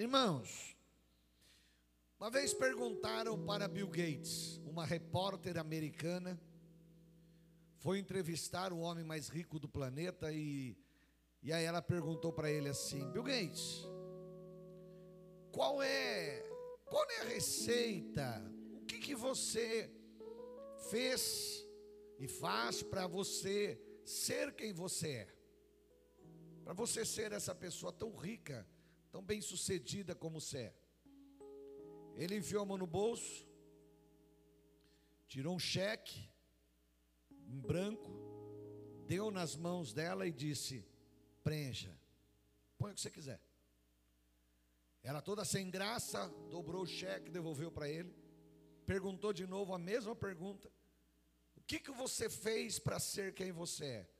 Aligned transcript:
Irmãos, 0.00 0.74
uma 2.18 2.30
vez 2.30 2.54
perguntaram 2.54 3.44
para 3.44 3.68
Bill 3.68 3.86
Gates, 3.86 4.58
uma 4.64 4.86
repórter 4.86 5.58
americana, 5.58 6.40
foi 7.76 7.98
entrevistar 7.98 8.72
o 8.72 8.78
homem 8.78 9.04
mais 9.04 9.28
rico 9.28 9.58
do 9.58 9.68
planeta 9.68 10.32
e, 10.32 10.74
e 11.42 11.52
aí 11.52 11.64
ela 11.64 11.82
perguntou 11.82 12.32
para 12.32 12.50
ele 12.50 12.70
assim: 12.70 13.10
Bill 13.10 13.24
Gates, 13.24 13.86
qual 15.52 15.82
é, 15.82 16.48
qual 16.86 17.04
é 17.10 17.20
a 17.20 17.24
receita? 17.24 18.42
O 18.80 18.86
que, 18.86 19.00
que 19.00 19.14
você 19.14 19.92
fez 20.88 21.62
e 22.18 22.26
faz 22.26 22.82
para 22.82 23.06
você 23.06 23.78
ser 24.02 24.54
quem 24.54 24.72
você 24.72 25.08
é? 25.10 25.28
Para 26.64 26.72
você 26.72 27.04
ser 27.04 27.32
essa 27.32 27.54
pessoa 27.54 27.92
tão 27.92 28.16
rica, 28.16 28.66
tão 29.10 29.22
bem 29.22 29.40
sucedida 29.40 30.14
como 30.14 30.40
você 30.40 30.58
é. 30.58 30.74
Ele 32.16 32.36
enfiou 32.36 32.62
a 32.62 32.66
mão 32.66 32.78
no 32.78 32.86
bolso, 32.86 33.46
tirou 35.26 35.54
um 35.54 35.58
cheque 35.58 36.28
em 37.46 37.60
branco, 37.60 38.10
deu 39.06 39.30
nas 39.30 39.56
mãos 39.56 39.92
dela 39.92 40.26
e 40.26 40.32
disse: 40.32 40.84
preencha, 41.42 41.96
põe 42.78 42.92
o 42.92 42.94
que 42.94 43.00
você 43.00 43.10
quiser. 43.10 43.40
Ela 45.02 45.22
toda 45.22 45.44
sem 45.44 45.70
graça, 45.70 46.28
dobrou 46.50 46.82
o 46.82 46.86
cheque, 46.86 47.30
devolveu 47.30 47.72
para 47.72 47.88
ele, 47.88 48.14
perguntou 48.84 49.32
de 49.32 49.46
novo 49.46 49.74
a 49.74 49.78
mesma 49.78 50.14
pergunta: 50.14 50.70
O 51.56 51.62
que, 51.62 51.80
que 51.80 51.90
você 51.90 52.28
fez 52.28 52.78
para 52.78 53.00
ser 53.00 53.34
quem 53.34 53.50
você 53.50 53.84
é? 53.84 54.10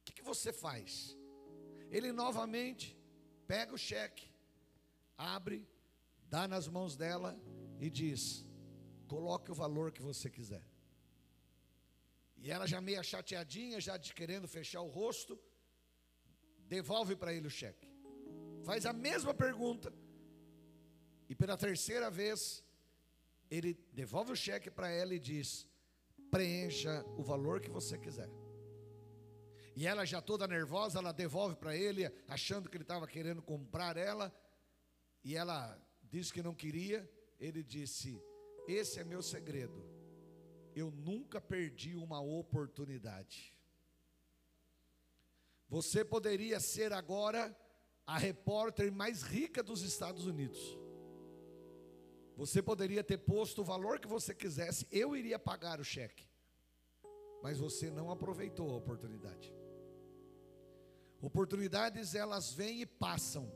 O 0.00 0.04
que, 0.04 0.12
que 0.12 0.22
você 0.22 0.52
faz? 0.52 1.16
Ele 1.90 2.10
novamente 2.10 2.96
pega 3.52 3.74
o 3.74 3.82
cheque, 3.90 4.26
abre, 5.18 5.58
dá 6.34 6.48
nas 6.48 6.66
mãos 6.76 6.96
dela 6.96 7.30
e 7.78 7.90
diz: 7.90 8.22
Coloque 9.06 9.50
o 9.50 9.54
valor 9.62 9.92
que 9.92 10.00
você 10.10 10.30
quiser. 10.36 10.64
E 12.38 12.50
ela 12.50 12.66
já 12.72 12.80
meia 12.80 13.02
chateadinha, 13.02 13.78
já 13.78 13.98
querendo 14.20 14.48
fechar 14.48 14.80
o 14.80 14.88
rosto, 14.88 15.38
devolve 16.76 17.14
para 17.14 17.34
ele 17.34 17.46
o 17.46 17.56
cheque. 17.60 17.88
Faz 18.64 18.86
a 18.86 18.94
mesma 18.94 19.34
pergunta. 19.34 19.92
E 21.28 21.34
pela 21.34 21.56
terceira 21.66 22.10
vez, 22.10 22.64
ele 23.50 23.74
devolve 23.92 24.32
o 24.32 24.40
cheque 24.46 24.70
para 24.70 24.88
ela 24.88 25.14
e 25.14 25.20
diz: 25.20 25.68
preencha 26.30 27.04
o 27.18 27.22
valor 27.22 27.60
que 27.60 27.70
você 27.78 27.98
quiser. 27.98 28.30
E 29.74 29.86
ela 29.86 30.04
já 30.04 30.20
toda 30.20 30.46
nervosa, 30.46 30.98
ela 30.98 31.12
devolve 31.12 31.56
para 31.56 31.76
ele, 31.76 32.04
achando 32.28 32.68
que 32.68 32.76
ele 32.76 32.84
estava 32.84 33.06
querendo 33.06 33.42
comprar 33.42 33.96
ela. 33.96 34.34
E 35.24 35.36
ela 35.36 35.80
disse 36.02 36.32
que 36.32 36.42
não 36.42 36.54
queria. 36.54 37.08
Ele 37.40 37.62
disse: 37.62 38.22
Esse 38.68 39.00
é 39.00 39.04
meu 39.04 39.22
segredo. 39.22 39.82
Eu 40.74 40.90
nunca 40.90 41.40
perdi 41.40 41.96
uma 41.96 42.20
oportunidade. 42.20 43.56
Você 45.68 46.04
poderia 46.04 46.60
ser 46.60 46.92
agora 46.92 47.56
a 48.06 48.18
repórter 48.18 48.92
mais 48.92 49.22
rica 49.22 49.62
dos 49.62 49.82
Estados 49.82 50.26
Unidos. 50.26 50.78
Você 52.36 52.62
poderia 52.62 53.04
ter 53.04 53.18
posto 53.18 53.62
o 53.62 53.64
valor 53.64 53.98
que 53.98 54.08
você 54.08 54.34
quisesse, 54.34 54.86
eu 54.90 55.16
iria 55.16 55.38
pagar 55.38 55.80
o 55.80 55.84
cheque. 55.84 56.28
Mas 57.42 57.58
você 57.58 57.90
não 57.90 58.10
aproveitou 58.10 58.70
a 58.70 58.76
oportunidade. 58.76 59.61
Oportunidades 61.22 62.16
elas 62.16 62.52
vêm 62.52 62.80
e 62.80 62.86
passam. 62.86 63.50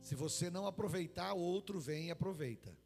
Se 0.00 0.16
você 0.16 0.50
não 0.50 0.66
aproveitar, 0.66 1.32
outro 1.32 1.78
vem 1.78 2.08
e 2.08 2.10
aproveita. 2.10 2.76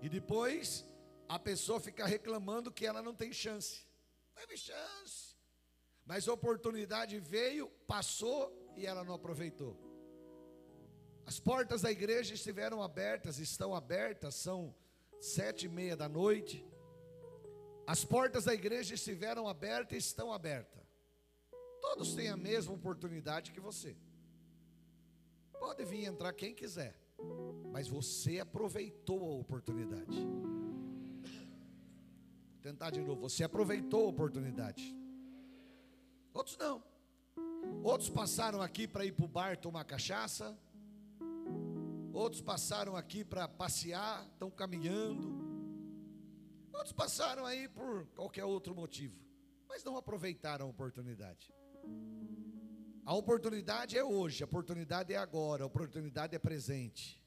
E 0.00 0.08
depois 0.08 0.86
a 1.28 1.38
pessoa 1.38 1.78
fica 1.78 2.06
reclamando 2.06 2.72
que 2.72 2.86
ela 2.86 3.02
não 3.02 3.14
tem 3.14 3.30
chance. 3.30 3.86
Não 4.34 4.40
teve 4.40 4.56
chance. 4.56 5.36
Mas 6.06 6.26
a 6.26 6.32
oportunidade 6.32 7.20
veio, 7.20 7.68
passou 7.86 8.72
e 8.74 8.86
ela 8.86 9.04
não 9.04 9.14
aproveitou. 9.14 9.76
As 11.26 11.38
portas 11.38 11.82
da 11.82 11.92
igreja 11.92 12.32
estiveram 12.32 12.82
abertas, 12.82 13.38
estão 13.38 13.74
abertas, 13.74 14.34
são 14.34 14.74
sete 15.20 15.66
e 15.66 15.68
meia 15.68 15.94
da 15.94 16.08
noite. 16.08 16.66
As 17.86 18.02
portas 18.02 18.44
da 18.44 18.54
igreja 18.54 18.94
estiveram 18.94 19.46
abertas 19.46 19.92
e 19.94 19.98
estão 19.98 20.32
abertas. 20.32 20.87
Todos 21.88 22.14
têm 22.14 22.28
a 22.28 22.36
mesma 22.36 22.74
oportunidade 22.74 23.50
que 23.50 23.60
você. 23.60 23.96
Pode 25.58 25.84
vir 25.86 26.04
entrar 26.04 26.34
quem 26.34 26.54
quiser, 26.54 26.94
mas 27.72 27.88
você 27.88 28.38
aproveitou 28.40 29.24
a 29.24 29.36
oportunidade. 29.36 30.18
Vou 32.52 32.60
tentar 32.60 32.90
de 32.90 33.00
novo. 33.00 33.22
Você 33.22 33.42
aproveitou 33.42 34.04
a 34.04 34.08
oportunidade. 34.10 34.94
Outros 36.34 36.58
não. 36.58 36.82
Outros 37.82 38.10
passaram 38.10 38.60
aqui 38.60 38.86
para 38.86 39.06
ir 39.06 39.12
para 39.12 39.24
o 39.24 39.28
bar 39.28 39.56
tomar 39.56 39.84
cachaça. 39.84 40.56
Outros 42.12 42.42
passaram 42.42 42.96
aqui 42.96 43.24
para 43.24 43.48
passear, 43.48 44.26
estão 44.26 44.50
caminhando. 44.50 45.26
Outros 46.70 46.92
passaram 46.92 47.46
aí 47.46 47.66
por 47.66 48.06
qualquer 48.08 48.44
outro 48.44 48.74
motivo, 48.74 49.18
mas 49.66 49.82
não 49.82 49.96
aproveitaram 49.96 50.66
a 50.66 50.68
oportunidade. 50.68 51.57
A 53.04 53.14
oportunidade 53.14 53.96
é 53.96 54.04
hoje, 54.04 54.42
a 54.42 54.46
oportunidade 54.46 55.14
é 55.14 55.16
agora, 55.16 55.62
a 55.64 55.66
oportunidade 55.66 56.36
é 56.36 56.38
presente. 56.38 57.22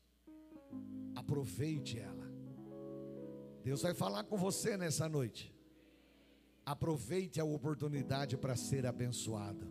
Aproveite 1.15 1.99
ela. 1.99 2.31
Deus 3.63 3.81
vai 3.81 3.93
falar 3.93 4.23
com 4.25 4.37
você 4.37 4.77
nessa 4.77 5.09
noite. 5.09 5.53
Aproveite 6.65 7.39
a 7.39 7.43
oportunidade 7.43 8.37
para 8.37 8.55
ser 8.55 8.85
abençoado. 8.85 9.67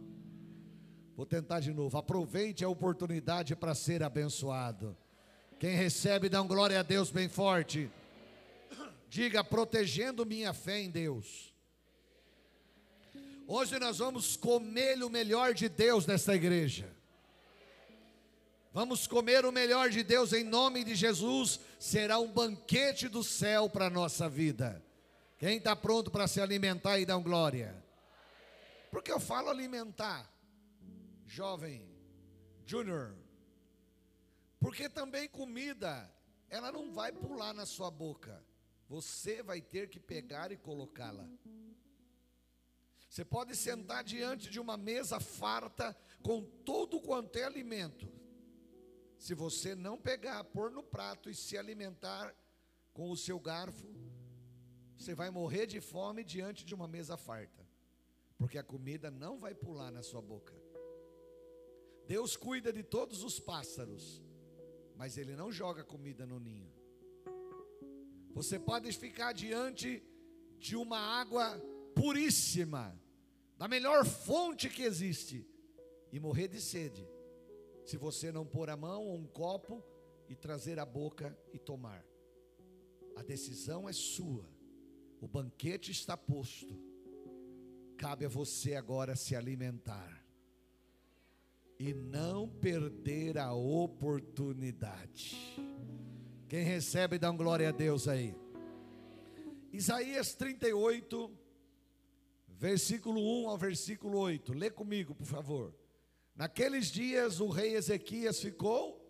Vou 1.17 1.27
tentar 1.27 1.61
de 1.61 1.73
novo. 1.73 1.97
Aproveite 1.97 2.65
a 2.65 2.69
oportunidade 2.69 3.55
para 3.55 3.75
ser 3.75 4.03
abençoado. 4.03 4.97
Quem 5.59 5.77
recebe, 5.77 6.29
dá 6.29 6.41
um 6.41 6.49
glória 6.49 6.81
a 6.81 6.83
Deus 6.83 7.11
bem 7.11 7.29
forte. 7.29 7.91
Diga, 9.09 9.45
protegendo 9.45 10.25
minha 10.25 10.53
fé 10.53 10.81
em 10.81 10.91
Deus. 10.91 11.50
Hoje 13.53 13.81
nós 13.81 13.99
vamos 13.99 14.37
comer 14.37 15.03
o 15.03 15.11
melhor 15.11 15.53
de 15.53 15.69
Deus 15.69 16.07
nesta 16.07 16.37
igreja. 16.37 16.89
Vamos 18.73 19.09
comer 19.09 19.45
o 19.45 19.51
melhor 19.51 19.91
de 19.91 20.05
Deus 20.05 20.33
em 20.33 20.45
nome 20.45 20.85
de 20.85 20.95
Jesus. 20.95 21.59
Será 21.77 22.21
um 22.21 22.31
banquete 22.31 23.09
do 23.09 23.25
céu 23.25 23.69
para 23.69 23.87
a 23.87 23.91
nossa 23.91 24.29
vida. 24.29 24.81
Quem 25.37 25.57
está 25.57 25.75
pronto 25.75 26.13
para 26.13 26.29
se 26.29 26.41
alimentar 26.41 27.01
e 27.01 27.05
dar 27.05 27.17
um 27.17 27.25
glória? 27.25 27.75
Porque 28.89 29.11
eu 29.11 29.19
falo 29.19 29.51
alimentar, 29.51 30.33
jovem, 31.27 31.91
júnior. 32.65 33.17
Porque 34.61 34.89
também 34.89 35.29
comida, 35.29 36.09
ela 36.49 36.71
não 36.71 36.93
vai 36.93 37.11
pular 37.11 37.53
na 37.53 37.67
sua 37.67 37.91
boca. 37.91 38.41
Você 38.89 39.43
vai 39.43 39.61
ter 39.61 39.89
que 39.89 39.99
pegar 39.99 40.53
e 40.53 40.57
colocá-la. 40.57 41.29
Você 43.11 43.25
pode 43.25 43.57
sentar 43.57 44.05
diante 44.05 44.49
de 44.49 44.61
uma 44.61 44.77
mesa 44.77 45.19
farta 45.19 45.97
com 46.23 46.45
todo 46.65 47.01
quanto 47.01 47.37
é 47.37 47.43
alimento. 47.43 48.09
Se 49.19 49.35
você 49.35 49.75
não 49.75 49.99
pegar, 49.99 50.45
pôr 50.45 50.71
no 50.71 50.81
prato 50.81 51.29
e 51.29 51.35
se 51.35 51.59
alimentar 51.59 52.33
com 52.93 53.11
o 53.11 53.17
seu 53.17 53.41
garfo, 53.41 53.89
você 54.97 55.13
vai 55.13 55.29
morrer 55.29 55.67
de 55.67 55.81
fome 55.81 56.23
diante 56.23 56.65
de 56.65 56.73
uma 56.73 56.87
mesa 56.87 57.17
farta, 57.17 57.67
porque 58.39 58.57
a 58.57 58.63
comida 58.63 59.11
não 59.11 59.41
vai 59.41 59.57
pular 59.57 59.91
na 59.91 60.05
sua 60.05 60.23
boca. 60.23 60.55
Deus 62.07 62.37
cuida 62.37 62.73
de 62.73 62.85
todos 62.85 63.25
os 63.25 63.41
pássaros, 63.41 64.23
mas 64.95 65.19
Ele 65.19 65.35
não 65.35 65.51
joga 65.51 65.83
comida 65.83 66.25
no 66.25 66.39
ninho. 66.39 66.73
Você 68.31 68.57
pode 68.57 68.93
ficar 68.93 69.33
diante 69.33 70.01
de 70.61 70.77
uma 70.77 70.99
água 70.99 71.61
puríssima, 71.95 72.99
da 73.57 73.69
melhor 73.69 74.05
fonte 74.05 74.69
que 74.69 74.83
existe, 74.83 75.47
e 76.13 76.19
morrer 76.19 76.49
de 76.49 76.61
sede, 76.61 77.07
se 77.85 77.97
você 77.97 78.33
não 78.33 78.45
pôr 78.47 78.71
a 78.71 78.77
mão 78.77 79.03
ou 79.05 79.17
um 79.17 79.27
copo 79.27 79.83
e 80.29 80.35
trazer 80.35 80.79
a 80.79 80.87
boca 80.87 81.37
e 81.53 81.59
tomar. 81.59 82.05
A 83.17 83.23
decisão 83.23 83.89
é 83.89 83.93
sua, 83.93 84.49
o 85.21 85.29
banquete 85.29 85.91
está 85.91 86.17
posto, 86.17 86.79
cabe 87.97 88.25
a 88.25 88.29
você 88.29 88.75
agora 88.75 89.15
se 89.15 89.37
alimentar 89.37 90.21
e 91.79 91.95
não 91.95 92.47
perder 92.47 93.39
a 93.39 93.55
oportunidade. 93.55 95.37
Quem 96.47 96.63
recebe, 96.63 97.19
dá 97.19 97.31
um 97.31 97.37
glória 97.37 97.71
a 97.71 97.73
Deus 97.73 98.07
aí. 98.07 98.37
Isaías 99.73 100.35
38, 100.35 101.31
versículo 102.61 103.19
1 103.45 103.49
ao 103.49 103.57
versículo 103.57 104.19
8. 104.19 104.53
Lê 104.53 104.71
comigo, 104.71 105.15
por 105.15 105.25
favor. 105.25 105.75
Naqueles 106.37 106.89
dias 106.89 107.41
o 107.41 107.49
rei 107.49 107.75
Ezequias 107.75 108.39
ficou 108.39 109.01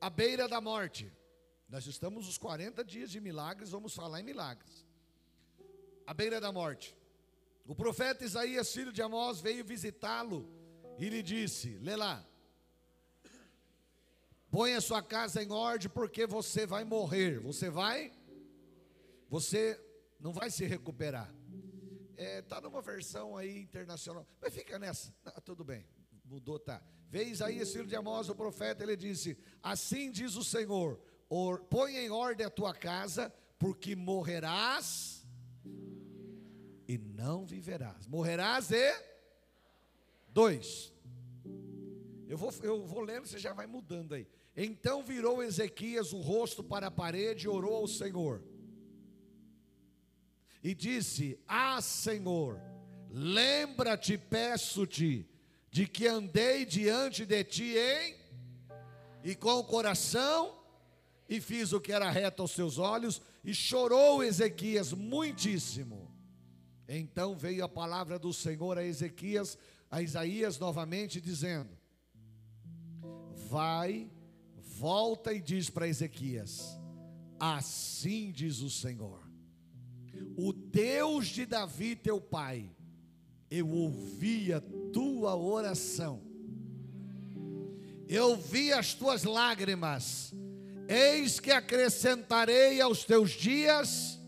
à 0.00 0.08
beira 0.08 0.48
da 0.48 0.60
morte. 0.60 1.12
Nós 1.68 1.86
estamos 1.86 2.26
nos 2.26 2.38
40 2.38 2.84
dias 2.84 3.10
de 3.10 3.20
milagres, 3.20 3.70
vamos 3.70 3.92
falar 3.92 4.20
em 4.20 4.22
milagres. 4.22 4.86
À 6.06 6.14
beira 6.14 6.40
da 6.40 6.52
morte. 6.52 6.96
O 7.66 7.74
profeta 7.74 8.24
Isaías, 8.24 8.72
filho 8.72 8.92
de 8.92 9.02
Amós, 9.02 9.40
veio 9.40 9.64
visitá-lo 9.64 10.48
e 10.96 11.08
lhe 11.08 11.22
disse: 11.24 11.76
Lê 11.78 11.96
lá. 11.96 12.24
Põe 14.48 14.74
a 14.74 14.80
sua 14.80 15.02
casa 15.02 15.42
em 15.42 15.50
ordem, 15.50 15.88
porque 15.88 16.24
você 16.24 16.66
vai 16.66 16.84
morrer. 16.84 17.40
Você 17.40 17.68
vai? 17.68 18.12
Você 19.28 19.80
não 20.20 20.32
vai 20.32 20.50
se 20.50 20.64
recuperar. 20.64 21.39
Está 22.20 22.24
é, 22.24 22.42
tá 22.42 22.60
numa 22.60 22.82
versão 22.82 23.34
aí 23.34 23.62
internacional. 23.62 24.26
Mas 24.42 24.52
fica 24.52 24.78
nessa. 24.78 25.14
Ah, 25.24 25.40
tudo 25.40 25.64
bem. 25.64 25.86
Mudou, 26.22 26.58
tá. 26.58 26.82
Veio 27.08 27.30
Isaías, 27.30 27.72
filho 27.72 27.86
de 27.86 27.96
Amós, 27.96 28.28
o 28.28 28.34
profeta, 28.34 28.82
ele 28.82 28.94
disse: 28.94 29.38
Assim 29.62 30.10
diz 30.10 30.36
o 30.36 30.44
Senhor: 30.44 31.00
põe 31.70 31.96
em 31.96 32.10
ordem 32.10 32.46
a 32.46 32.50
tua 32.50 32.74
casa, 32.74 33.32
porque 33.58 33.96
morrerás 33.96 35.26
e 36.86 36.98
não 36.98 37.46
viverás. 37.46 38.06
Morrerás 38.06 38.70
e. 38.70 39.10
Dois. 40.28 40.92
Eu 42.28 42.36
vou, 42.36 42.52
eu 42.62 42.86
vou 42.86 43.00
lendo, 43.00 43.26
você 43.26 43.38
já 43.38 43.54
vai 43.54 43.66
mudando 43.66 44.14
aí. 44.14 44.28
Então 44.54 45.02
virou 45.02 45.42
Ezequias 45.42 46.12
o 46.12 46.20
rosto 46.20 46.62
para 46.62 46.88
a 46.88 46.90
parede 46.90 47.46
e 47.46 47.48
orou 47.48 47.76
ao 47.76 47.88
Senhor. 47.88 48.44
E 50.62 50.74
disse: 50.74 51.38
Ah, 51.46 51.80
Senhor, 51.80 52.60
lembra-te, 53.10 54.18
peço-te, 54.18 55.28
de 55.70 55.86
que 55.86 56.06
andei 56.06 56.64
diante 56.64 57.24
de 57.24 57.44
ti 57.44 57.74
em 57.76 58.16
e 59.22 59.34
com 59.34 59.58
o 59.58 59.64
coração 59.64 60.60
e 61.30 61.40
fiz 61.40 61.72
o 61.72 61.80
que 61.80 61.92
era 61.92 62.10
reto 62.10 62.42
aos 62.42 62.50
seus 62.50 62.76
olhos, 62.76 63.22
e 63.44 63.54
chorou 63.54 64.22
Ezequias 64.22 64.92
muitíssimo. 64.92 66.10
Então 66.88 67.36
veio 67.36 67.64
a 67.64 67.68
palavra 67.68 68.18
do 68.18 68.32
Senhor 68.32 68.76
a 68.76 68.84
Ezequias, 68.84 69.56
a 69.88 70.02
Isaías 70.02 70.58
novamente, 70.58 71.20
dizendo: 71.20 71.70
Vai, 73.48 74.10
volta 74.56 75.32
e 75.32 75.40
diz 75.40 75.70
para 75.70 75.86
Ezequias: 75.86 76.76
Assim 77.38 78.32
diz 78.32 78.58
o 78.58 78.68
Senhor, 78.68 79.29
o 80.36 80.52
Deus 80.52 81.28
de 81.28 81.46
Davi, 81.46 81.96
teu 81.96 82.20
pai, 82.20 82.70
eu 83.50 83.68
ouvi 83.68 84.52
a 84.52 84.60
tua 84.92 85.36
oração, 85.36 86.22
eu 88.08 88.36
vi 88.36 88.72
as 88.72 88.94
tuas 88.94 89.24
lágrimas, 89.24 90.34
Eis 90.92 91.38
que 91.38 91.52
acrescentarei 91.52 92.80
aos 92.80 93.04
teus 93.04 93.30
dias 93.30 94.18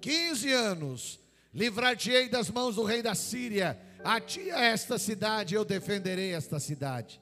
15 0.00 0.52
anos, 0.52 1.18
livrar-te-ei 1.52 2.28
das 2.28 2.48
mãos 2.50 2.76
do 2.76 2.84
rei 2.84 3.02
da 3.02 3.16
Síria, 3.16 3.76
a 4.04 4.20
ti 4.20 4.48
a 4.52 4.60
esta 4.60 4.96
cidade 4.96 5.56
eu 5.56 5.64
defenderei 5.64 6.34
esta 6.34 6.60
cidade. 6.60 7.20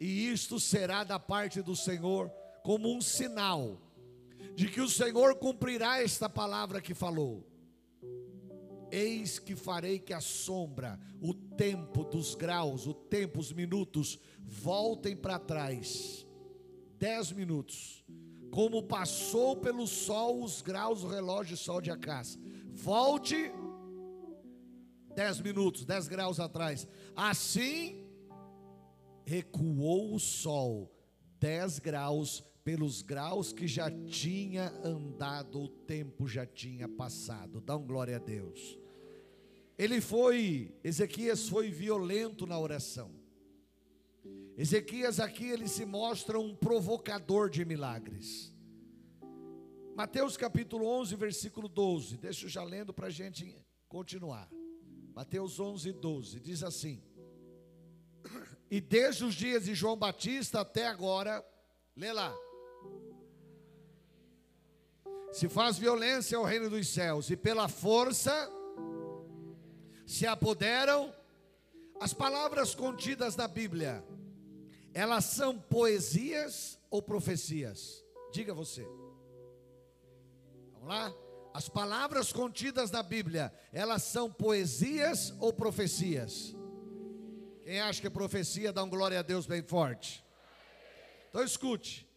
E 0.00 0.32
isto 0.32 0.58
será 0.58 1.04
da 1.04 1.16
parte 1.16 1.62
do 1.62 1.76
Senhor 1.76 2.28
como 2.64 2.92
um 2.92 3.00
sinal 3.00 3.80
de 4.56 4.68
que 4.68 4.80
o 4.80 4.88
Senhor 4.88 5.36
cumprirá 5.36 6.02
esta 6.02 6.28
palavra 6.28 6.80
que 6.80 6.94
falou. 6.94 7.46
Eis 8.90 9.38
que 9.38 9.54
farei 9.54 9.98
que 9.98 10.12
a 10.12 10.20
sombra, 10.20 10.98
o 11.20 11.34
tempo 11.34 12.04
dos 12.04 12.34
graus, 12.34 12.86
o 12.86 12.94
tempo, 12.94 13.38
os 13.38 13.52
minutos, 13.52 14.18
voltem 14.42 15.14
para 15.14 15.38
trás 15.38 16.26
dez 16.98 17.32
minutos. 17.32 18.04
Como 18.50 18.82
passou 18.82 19.56
pelo 19.56 19.86
sol 19.86 20.42
os 20.42 20.62
graus 20.62 21.02
do 21.02 21.08
relógio 21.08 21.56
sol 21.56 21.80
de 21.80 21.90
Acás. 21.90 22.38
Volte 22.72 23.50
dez 25.14 25.40
minutos, 25.40 25.84
dez 25.84 26.08
graus 26.08 26.40
atrás. 26.40 26.86
Assim 27.14 28.06
recuou 29.24 30.14
o 30.14 30.20
sol 30.20 30.90
dez 31.38 31.78
graus 31.78 32.42
pelos 32.66 33.00
graus 33.00 33.52
que 33.52 33.68
já 33.68 33.88
tinha 34.08 34.70
andado, 34.82 35.62
o 35.62 35.68
tempo 35.68 36.26
já 36.26 36.44
tinha 36.44 36.88
passado. 36.88 37.60
Dá 37.60 37.76
um 37.76 37.86
glória 37.86 38.16
a 38.16 38.18
Deus. 38.18 38.76
Ele 39.78 40.00
foi, 40.00 40.74
Ezequias 40.82 41.48
foi 41.48 41.70
violento 41.70 42.44
na 42.44 42.58
oração. 42.58 43.14
Ezequias 44.58 45.20
aqui 45.20 45.46
ele 45.46 45.68
se 45.68 45.86
mostra 45.86 46.40
um 46.40 46.56
provocador 46.56 47.48
de 47.48 47.64
milagres. 47.64 48.52
Mateus 49.94 50.36
capítulo 50.36 50.88
11, 50.88 51.14
versículo 51.14 51.68
12. 51.68 52.16
Deixa 52.16 52.46
eu 52.46 52.50
já 52.50 52.64
lendo 52.64 52.92
para 52.92 53.06
a 53.06 53.10
gente 53.10 53.64
continuar. 53.88 54.50
Mateus 55.14 55.60
11, 55.60 55.92
12. 55.92 56.40
Diz 56.40 56.64
assim: 56.64 57.00
E 58.68 58.80
desde 58.80 59.24
os 59.24 59.36
dias 59.36 59.66
de 59.66 59.74
João 59.76 59.96
Batista 59.96 60.62
até 60.62 60.88
agora, 60.88 61.46
lê 61.94 62.12
lá. 62.12 62.36
Se 65.36 65.48
faz 65.48 65.76
violência 65.76 66.38
ao 66.38 66.44
reino 66.44 66.70
dos 66.70 66.88
céus, 66.88 67.30
e 67.30 67.36
pela 67.36 67.68
força 67.68 68.32
se 70.06 70.26
apoderam 70.26 71.14
as 72.00 72.14
palavras 72.14 72.74
contidas 72.74 73.36
na 73.36 73.46
Bíblia 73.46 74.04
elas 74.96 75.26
são 75.26 75.58
poesias 75.58 76.78
ou 76.88 77.02
profecias? 77.02 78.02
Diga 78.32 78.54
você. 78.54 78.82
Vamos 80.72 80.88
lá? 80.88 81.14
As 81.52 81.68
palavras 81.68 82.32
contidas 82.32 82.90
na 82.90 83.02
Bíblia, 83.02 83.52
elas 83.74 84.04
são 84.04 84.32
poesias 84.32 85.34
ou 85.38 85.52
profecias? 85.52 86.56
Quem 87.62 87.78
acha 87.78 88.00
que 88.00 88.06
é 88.06 88.10
profecia, 88.10 88.72
dá 88.72 88.82
um 88.82 88.88
glória 88.88 89.18
a 89.18 89.22
Deus 89.22 89.44
bem 89.46 89.62
forte. 89.62 90.24
Então 91.28 91.44
escute. 91.44 92.08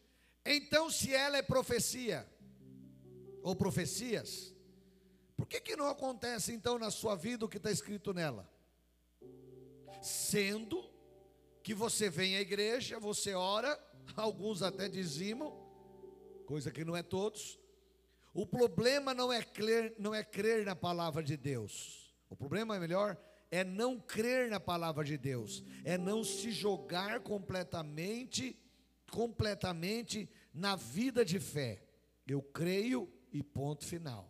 Então, 0.46 0.90
se 0.90 1.14
ela 1.14 1.36
é 1.36 1.42
profecia 1.42 2.26
ou 3.44 3.56
profecias, 3.56 4.54
por 5.36 5.48
que, 5.48 5.62
que 5.62 5.76
não 5.76 5.88
acontece 5.88 6.52
então 6.54 6.78
na 6.78 6.92
sua 6.92 7.16
vida 7.16 7.46
o 7.46 7.50
que 7.50 7.58
está 7.58 7.72
escrito 7.72 8.14
nela? 8.14 8.50
Sendo 10.02 10.90
que 11.64 11.74
você 11.74 12.10
vem 12.10 12.36
à 12.36 12.42
igreja, 12.42 13.00
você 13.00 13.34
ora, 13.34 13.80
alguns 14.16 14.62
até 14.62 14.90
dizimam, 14.90 15.52
coisa 16.46 16.72
que 16.72 16.84
não 16.84 16.96
é 16.96 17.04
todos. 17.04 17.60
O 18.34 18.46
problema 18.46 19.14
não 19.14 19.32
é 19.32 19.42
crer, 19.42 19.96
não 19.98 20.14
é 20.14 20.24
crer 20.24 20.66
na 20.66 20.76
palavra 20.76 21.24
de 21.24 21.36
Deus. 21.38 22.14
O 22.30 22.36
problema 22.36 22.76
é 22.76 22.80
melhor 22.80 23.18
é 23.52 23.64
não 23.64 24.00
crer 24.00 24.50
na 24.50 24.60
palavra 24.60 25.04
de 25.04 25.18
Deus, 25.18 25.64
é 25.84 25.98
não 25.98 26.24
se 26.24 26.52
jogar 26.52 27.22
completamente, 27.22 28.58
completamente 29.12 30.30
na 30.54 30.76
vida 30.76 31.26
de 31.26 31.40
fé. 31.40 31.84
Eu 32.28 32.42
creio 32.42 33.12
e 33.32 33.44
ponto 33.44 33.86
final. 33.86 34.30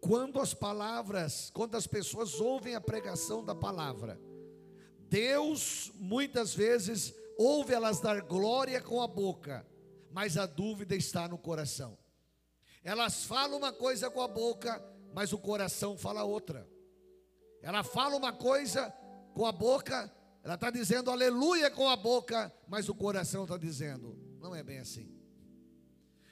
Quando 0.00 0.38
as 0.38 0.52
palavras, 0.52 1.50
quando 1.50 1.76
as 1.76 1.86
pessoas 1.86 2.40
ouvem 2.40 2.74
a 2.74 2.80
pregação 2.80 3.42
da 3.42 3.54
palavra, 3.54 4.20
Deus 5.08 5.90
muitas 5.94 6.54
vezes 6.54 7.14
ouve 7.38 7.72
elas 7.72 8.00
dar 8.00 8.20
glória 8.20 8.80
com 8.80 9.00
a 9.00 9.06
boca, 9.06 9.66
mas 10.10 10.36
a 10.36 10.44
dúvida 10.44 10.94
está 10.94 11.26
no 11.26 11.38
coração. 11.38 11.96
Elas 12.82 13.24
falam 13.24 13.56
uma 13.56 13.72
coisa 13.72 14.10
com 14.10 14.20
a 14.20 14.28
boca, 14.28 14.82
mas 15.14 15.32
o 15.32 15.38
coração 15.38 15.96
fala 15.96 16.22
outra. 16.22 16.68
Ela 17.62 17.82
fala 17.82 18.16
uma 18.16 18.32
coisa 18.32 18.90
com 19.32 19.46
a 19.46 19.52
boca, 19.52 20.12
ela 20.42 20.54
está 20.54 20.70
dizendo 20.70 21.10
aleluia 21.10 21.70
com 21.70 21.88
a 21.88 21.96
boca, 21.96 22.54
mas 22.68 22.90
o 22.90 22.94
coração 22.94 23.44
está 23.44 23.56
dizendo, 23.56 24.18
não 24.38 24.54
é 24.54 24.62
bem 24.62 24.80
assim. 24.80 25.13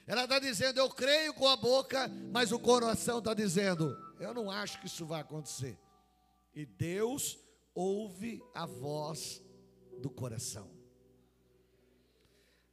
Ela 0.05 0.23
está 0.23 0.39
dizendo 0.39 0.79
eu 0.79 0.89
creio 0.89 1.33
com 1.33 1.47
a 1.47 1.55
boca, 1.55 2.09
mas 2.31 2.51
o 2.51 2.59
coração 2.59 3.19
está 3.19 3.33
dizendo, 3.33 3.97
eu 4.19 4.33
não 4.33 4.51
acho 4.51 4.79
que 4.79 4.87
isso 4.87 5.05
vai 5.05 5.21
acontecer. 5.21 5.77
E 6.53 6.65
Deus 6.65 7.39
ouve 7.73 8.43
a 8.53 8.65
voz 8.65 9.41
do 9.99 10.09
coração. 10.09 10.69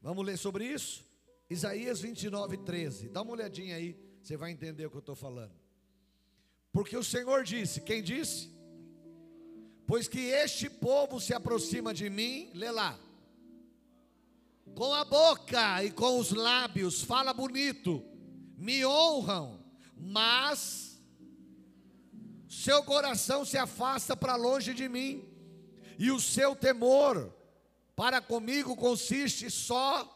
Vamos 0.02 0.24
ler 0.24 0.36
sobre 0.36 0.64
isso? 0.64 1.04
Isaías 1.48 2.00
29, 2.00 2.58
13. 2.58 3.08
Dá 3.08 3.22
uma 3.22 3.32
olhadinha 3.32 3.76
aí, 3.76 3.96
você 4.22 4.36
vai 4.36 4.50
entender 4.50 4.86
o 4.86 4.90
que 4.90 4.96
eu 4.96 5.00
estou 5.00 5.16
falando. 5.16 5.54
Porque 6.72 6.96
o 6.96 7.04
Senhor 7.04 7.44
disse: 7.44 7.80
Quem 7.80 8.02
disse? 8.02 8.50
Pois 9.86 10.06
que 10.06 10.20
este 10.20 10.70
povo 10.70 11.20
se 11.20 11.34
aproxima 11.34 11.92
de 11.92 12.08
mim, 12.08 12.50
lê 12.54 12.70
lá. 12.70 12.98
Com 14.74 14.92
a 14.94 15.04
boca 15.04 15.84
e 15.84 15.90
com 15.90 16.18
os 16.18 16.30
lábios, 16.30 17.02
fala 17.02 17.32
bonito, 17.32 18.02
me 18.56 18.84
honram, 18.84 19.62
mas 19.96 21.02
seu 22.48 22.82
coração 22.82 23.44
se 23.44 23.58
afasta 23.58 24.16
para 24.16 24.36
longe 24.36 24.72
de 24.74 24.88
mim, 24.88 25.24
e 25.98 26.10
o 26.10 26.18
seu 26.20 26.56
temor 26.56 27.34
para 27.94 28.20
comigo 28.20 28.74
consiste 28.74 29.50
só 29.50 30.08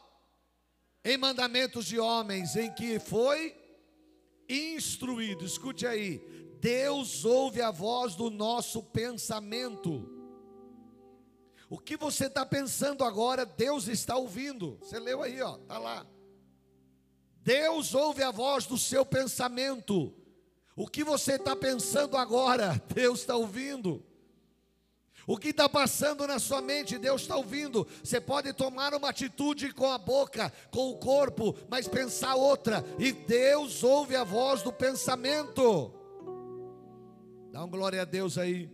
em 1.03 1.17
mandamentos 1.17 1.85
de 1.85 1.99
homens, 1.99 2.55
em 2.55 2.73
que 2.73 2.99
foi 2.99 3.55
instruído. 4.49 5.45
Escute 5.45 5.85
aí, 5.85 6.17
Deus 6.59 7.23
ouve 7.25 7.61
a 7.61 7.69
voz 7.69 8.15
do 8.15 8.31
nosso 8.31 8.81
pensamento. 8.81 10.14
O 11.69 11.77
que 11.79 11.97
você 11.97 12.27
está 12.27 12.45
pensando 12.45 13.03
agora, 13.03 13.45
Deus 13.45 13.87
está 13.87 14.15
ouvindo. 14.15 14.77
Você 14.81 14.99
leu 14.99 15.23
aí, 15.23 15.41
ó, 15.41 15.57
tá 15.57 15.77
lá. 15.77 16.05
Deus 17.41 17.93
ouve 17.93 18.23
a 18.23 18.31
voz 18.31 18.65
do 18.65 18.77
seu 18.77 19.05
pensamento. 19.05 20.13
O 20.75 20.87
que 20.87 21.03
você 21.03 21.33
está 21.33 21.55
pensando 21.55 22.17
agora, 22.17 22.81
Deus 22.93 23.21
está 23.21 23.35
ouvindo. 23.35 24.03
O 25.27 25.37
que 25.37 25.49
está 25.49 25.67
passando 25.67 26.27
na 26.27 26.37
sua 26.37 26.61
mente, 26.61 26.99
Deus 26.99 27.23
está 27.23 27.35
ouvindo. 27.35 27.87
Você 28.03 28.21
pode 28.21 28.53
tomar 28.53 28.93
uma 28.93 29.09
atitude 29.09 29.73
com 29.73 29.89
a 29.89 29.97
boca, 29.97 30.53
com 30.69 30.91
o 30.91 30.97
corpo, 30.97 31.55
mas 31.67 31.87
pensar 31.87 32.35
outra. 32.35 32.85
E 32.99 33.11
Deus 33.11 33.83
ouve 33.83 34.15
a 34.15 34.23
voz 34.23 34.61
do 34.61 34.71
pensamento. 34.71 35.91
Dá 37.51 37.63
um 37.63 37.69
glória 37.69 38.03
a 38.03 38.05
Deus 38.05 38.37
aí. 38.37 38.69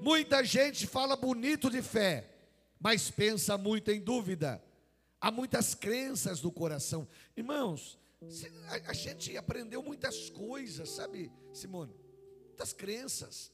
Muita 0.00 0.44
gente 0.44 0.86
fala 0.86 1.16
bonito 1.16 1.70
de 1.70 1.82
fé, 1.82 2.30
mas 2.78 3.10
pensa 3.10 3.56
muito 3.56 3.90
em 3.90 4.00
dúvida. 4.00 4.62
Há 5.20 5.30
muitas 5.30 5.74
crenças 5.74 6.42
no 6.42 6.52
coração. 6.52 7.08
Irmãos, 7.36 7.98
a, 8.86 8.92
gente 8.92 9.36
aprendeu 9.36 9.82
muitas 9.82 10.28
coisas, 10.30 10.90
sabe, 10.90 11.32
Simone? 11.52 11.94
Muitas 12.46 12.72
crenças 12.72 13.52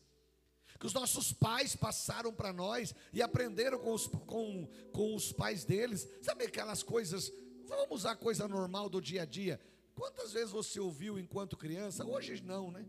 que 0.78 0.87
os 0.87 0.94
nossos 0.94 1.30
pais 1.30 1.76
passaram 1.76 2.32
para 2.32 2.52
nós 2.52 2.94
e 3.12 3.20
aprenderam 3.20 3.78
com 3.78 3.92
os, 3.92 4.06
com, 4.06 4.66
com 4.92 5.14
os 5.14 5.30
pais 5.30 5.64
deles. 5.64 6.09
Sabe 6.23 6.44
aquelas 6.44 6.82
coisas, 6.82 7.30
vamos 7.66 7.90
usar 7.90 8.16
coisa 8.16 8.49
normal 8.49 8.88
do 8.88 9.00
dia 9.00 9.23
a 9.23 9.25
dia. 9.26 9.61
Quantas 9.94 10.32
vezes 10.32 10.50
você 10.50 10.80
ouviu 10.80 11.18
enquanto 11.18 11.56
criança? 11.56 12.06
Hoje 12.06 12.42
não, 12.42 12.70
né? 12.70 12.87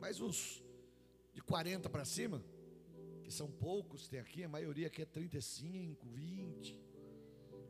Mas 0.00 0.20
os 0.20 0.62
de 1.34 1.42
40 1.42 1.90
para 1.90 2.04
cima, 2.04 2.42
que 3.24 3.32
são 3.32 3.50
poucos, 3.50 4.06
tem 4.06 4.20
aqui, 4.20 4.44
a 4.44 4.48
maioria 4.48 4.86
aqui 4.86 5.02
é 5.02 5.06
35, 5.06 6.06
20. 6.06 6.80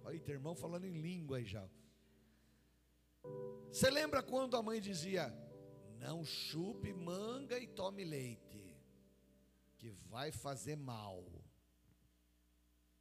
Olha, 0.03 0.21
tem 0.21 0.35
irmão 0.35 0.55
falando 0.55 0.85
em 0.85 1.01
língua 1.01 1.39
aí 1.39 1.45
já. 1.45 1.67
Você 3.69 3.89
lembra 3.89 4.23
quando 4.23 4.57
a 4.57 4.63
mãe 4.63 4.81
dizia: 4.81 5.33
Não 5.99 6.25
chupe 6.25 6.93
manga 6.93 7.59
e 7.59 7.67
tome 7.67 8.05
leite, 8.05 8.77
que 9.79 9.91
vai 9.91 10.33
fazer 10.33 10.77
mal. 10.77 11.25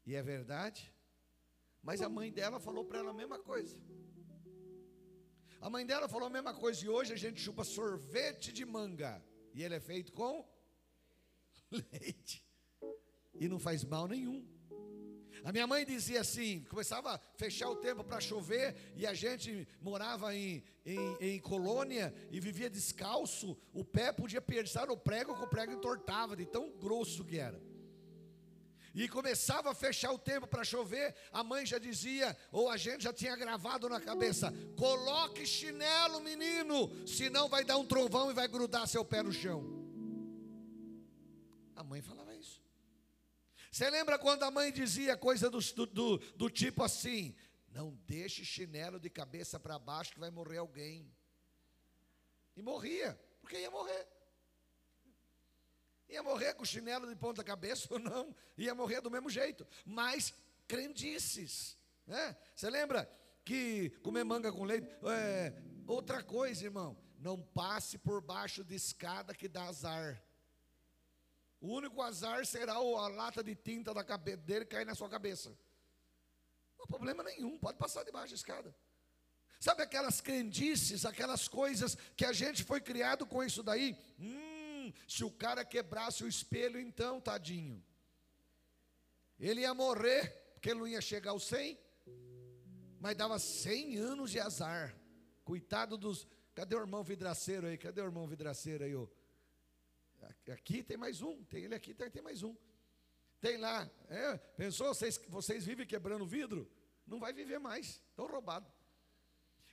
E 0.06 0.16
é 0.16 0.22
verdade? 0.22 0.94
Mas 1.82 2.02
a 2.02 2.08
mãe 2.08 2.32
dela 2.32 2.60
falou 2.60 2.86
para 2.86 3.00
ela 3.00 3.10
a 3.10 3.14
mesma 3.14 3.40
coisa. 3.40 3.78
A 5.60 5.70
mãe 5.70 5.86
dela 5.86 6.08
falou 6.08 6.28
a 6.28 6.30
mesma 6.30 6.54
coisa 6.54 6.86
e 6.86 6.90
hoje 6.90 7.14
a 7.14 7.16
gente 7.18 7.42
chupa 7.42 7.64
sorvete 7.64 8.52
de 8.52 8.66
manga 8.66 9.24
e 9.54 9.64
ele 9.64 9.76
é 9.76 9.80
feito 9.80 10.12
com 10.12 10.46
leite 11.92 12.44
e 13.40 13.48
não 13.48 13.60
faz 13.60 13.84
mal 13.84 14.08
nenhum. 14.08 14.46
A 15.44 15.52
minha 15.52 15.68
mãe 15.68 15.86
dizia 15.86 16.22
assim: 16.22 16.64
começava 16.70 17.16
a 17.16 17.20
fechar 17.36 17.70
o 17.70 17.76
tempo 17.76 18.04
para 18.04 18.22
chover, 18.22 18.76
e 18.96 19.06
a 19.06 19.14
gente 19.14 19.68
morava 19.82 20.34
em, 20.36 20.64
em, 20.86 21.18
em, 21.20 21.40
colônia 21.40 22.14
e 22.32 22.40
vivia 22.40 22.70
descalço, 22.70 23.58
o 23.74 23.84
pé 23.84 24.14
podia 24.14 24.42
pensar 24.42 24.88
no 24.88 24.96
prego, 24.96 25.36
que 25.36 25.44
o 25.44 25.48
prego 25.48 25.74
entortava, 25.74 26.36
de 26.36 26.46
tão 26.46 26.72
grosso 26.78 27.26
que 27.26 27.38
era. 27.38 27.62
E 28.96 29.10
começava 29.10 29.72
a 29.72 29.76
fechar 29.76 30.12
o 30.12 30.20
tempo 30.20 30.46
para 30.46 30.64
chover, 30.64 31.16
a 31.32 31.44
mãe 31.44 31.66
já 31.66 31.80
dizia, 31.80 32.38
ou 32.52 32.70
a 32.70 32.78
gente 32.78 33.04
já 33.04 33.12
tinha 33.12 33.36
gravado 33.36 33.90
na 33.90 34.00
cabeça: 34.00 34.54
coloque 34.78 35.46
chinelo, 35.46 36.22
menino, 36.22 36.90
senão 37.06 37.50
vai 37.50 37.66
dar 37.66 37.78
um 37.78 37.86
trovão 37.86 38.30
e 38.30 38.36
vai 38.36 38.48
grudar 38.48 38.88
seu 38.88 39.04
pé 39.04 39.24
no 39.24 39.34
chão. 39.34 39.73
A 41.84 41.86
mãe 41.86 42.02
falava 42.02 42.34
você 43.74 43.90
lembra 43.90 44.20
quando 44.20 44.44
a 44.44 44.52
mãe 44.52 44.72
dizia 44.72 45.18
coisa 45.18 45.50
do, 45.50 45.60
do, 45.88 46.18
do 46.36 46.48
tipo 46.48 46.84
assim: 46.84 47.36
Não 47.70 47.90
deixe 48.06 48.46
chinelo 48.46 49.00
de 49.00 49.10
cabeça 49.10 49.60
para 49.60 49.80
baixo 49.80 50.14
que 50.14 50.20
vai 50.20 50.30
morrer 50.30 50.60
alguém. 50.60 51.12
E 52.56 52.62
morria, 52.62 53.20
porque 53.42 53.58
ia 53.58 53.72
morrer. 53.72 54.08
Ia 56.08 56.22
morrer 56.22 56.54
com 56.54 56.64
chinelo 56.64 57.08
de 57.08 57.16
ponta 57.16 57.44
cabeça 57.44 57.88
ou 57.90 57.98
não, 57.98 58.36
ia 58.56 58.76
morrer 58.76 59.02
do 59.02 59.10
mesmo 59.10 59.28
jeito. 59.28 59.66
Mas 59.84 60.36
crendices. 60.68 61.76
Né? 62.06 62.38
Você 62.56 62.70
lembra 62.70 63.12
que 63.44 63.90
comer 64.04 64.24
manga 64.24 64.52
com 64.52 64.66
leite? 64.66 64.88
É, 65.04 65.52
outra 65.88 66.22
coisa, 66.22 66.64
irmão, 66.64 66.96
não 67.18 67.42
passe 67.42 67.98
por 67.98 68.22
baixo 68.22 68.64
de 68.64 68.76
escada 68.76 69.34
que 69.34 69.48
dá 69.48 69.64
azar. 69.64 70.24
O 71.64 71.68
único 71.68 72.02
azar 72.02 72.46
será 72.46 72.74
a 72.74 73.08
lata 73.08 73.42
de 73.42 73.56
tinta 73.56 73.94
da 73.94 74.04
cabeça 74.04 74.36
dele 74.36 74.66
cair 74.66 74.86
na 74.86 74.94
sua 74.94 75.08
cabeça. 75.08 75.50
Não 76.78 76.84
há 76.84 76.88
problema 76.88 77.24
nenhum, 77.24 77.58
pode 77.58 77.78
passar 77.78 78.04
debaixo 78.04 78.34
da 78.34 78.36
escada. 78.36 78.76
Sabe 79.62 79.82
aquelas 79.82 80.20
crendices, 80.20 81.06
aquelas 81.06 81.48
coisas 81.48 81.98
que 82.18 82.26
a 82.26 82.34
gente 82.34 82.66
foi 82.66 82.82
criado 82.82 83.26
com 83.26 83.42
isso 83.42 83.64
daí? 83.64 83.98
Hum, 84.20 84.92
se 85.08 85.24
o 85.24 85.32
cara 85.32 85.64
quebrasse 85.64 86.26
o 86.26 86.28
espelho, 86.28 86.78
então, 86.78 87.22
tadinho. 87.22 87.82
Ele 89.40 89.62
ia 89.62 89.74
morrer, 89.74 90.52
porque 90.56 90.70
ele 90.70 90.82
não 90.82 90.88
ia 90.88 91.00
chegar 91.00 91.32
aos 91.32 91.48
100, 91.48 91.80
mas 93.00 93.16
dava 93.16 93.40
100 93.40 93.96
anos 94.00 94.32
de 94.32 94.40
azar. 94.42 94.94
Coitado 95.46 95.98
dos. 95.98 96.28
Cadê 96.54 96.76
o 96.76 96.82
irmão 96.82 97.06
vidraceiro 97.06 97.68
aí? 97.68 97.78
Cadê 97.78 98.02
o 98.02 98.06
irmão 98.06 98.28
vidraceiro 98.28 98.84
aí? 98.84 98.94
Ô? 98.94 99.10
Aqui 100.52 100.84
tem 100.84 100.98
mais 100.98 101.22
um, 101.22 101.44
tem 101.46 101.64
ele 101.64 101.76
aqui, 101.76 101.94
tem, 101.94 102.10
tem 102.10 102.22
mais 102.22 102.44
um. 102.44 102.56
Tem 103.42 103.58
lá, 103.58 103.90
é, 104.10 104.38
pensou, 104.38 104.94
vocês, 104.94 105.20
vocês 105.28 105.66
vivem 105.66 105.86
quebrando 105.86 106.26
vidro? 106.26 106.72
Não 107.06 107.20
vai 107.20 107.34
viver 107.34 107.60
mais, 107.60 108.02
estão 108.10 108.26
roubados. 108.26 108.72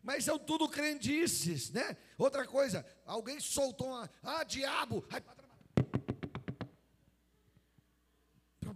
Mas 0.03 0.25
são 0.25 0.39
tudo 0.39 0.69
crendices, 0.69 1.71
né? 1.71 1.97
Outra 2.19 2.47
coisa, 2.47 2.85
alguém 3.05 3.39
soltou 3.39 3.89
uma, 3.89 4.11
ah, 4.23 4.43
diabo, 4.43 5.07
ai, 5.11 5.23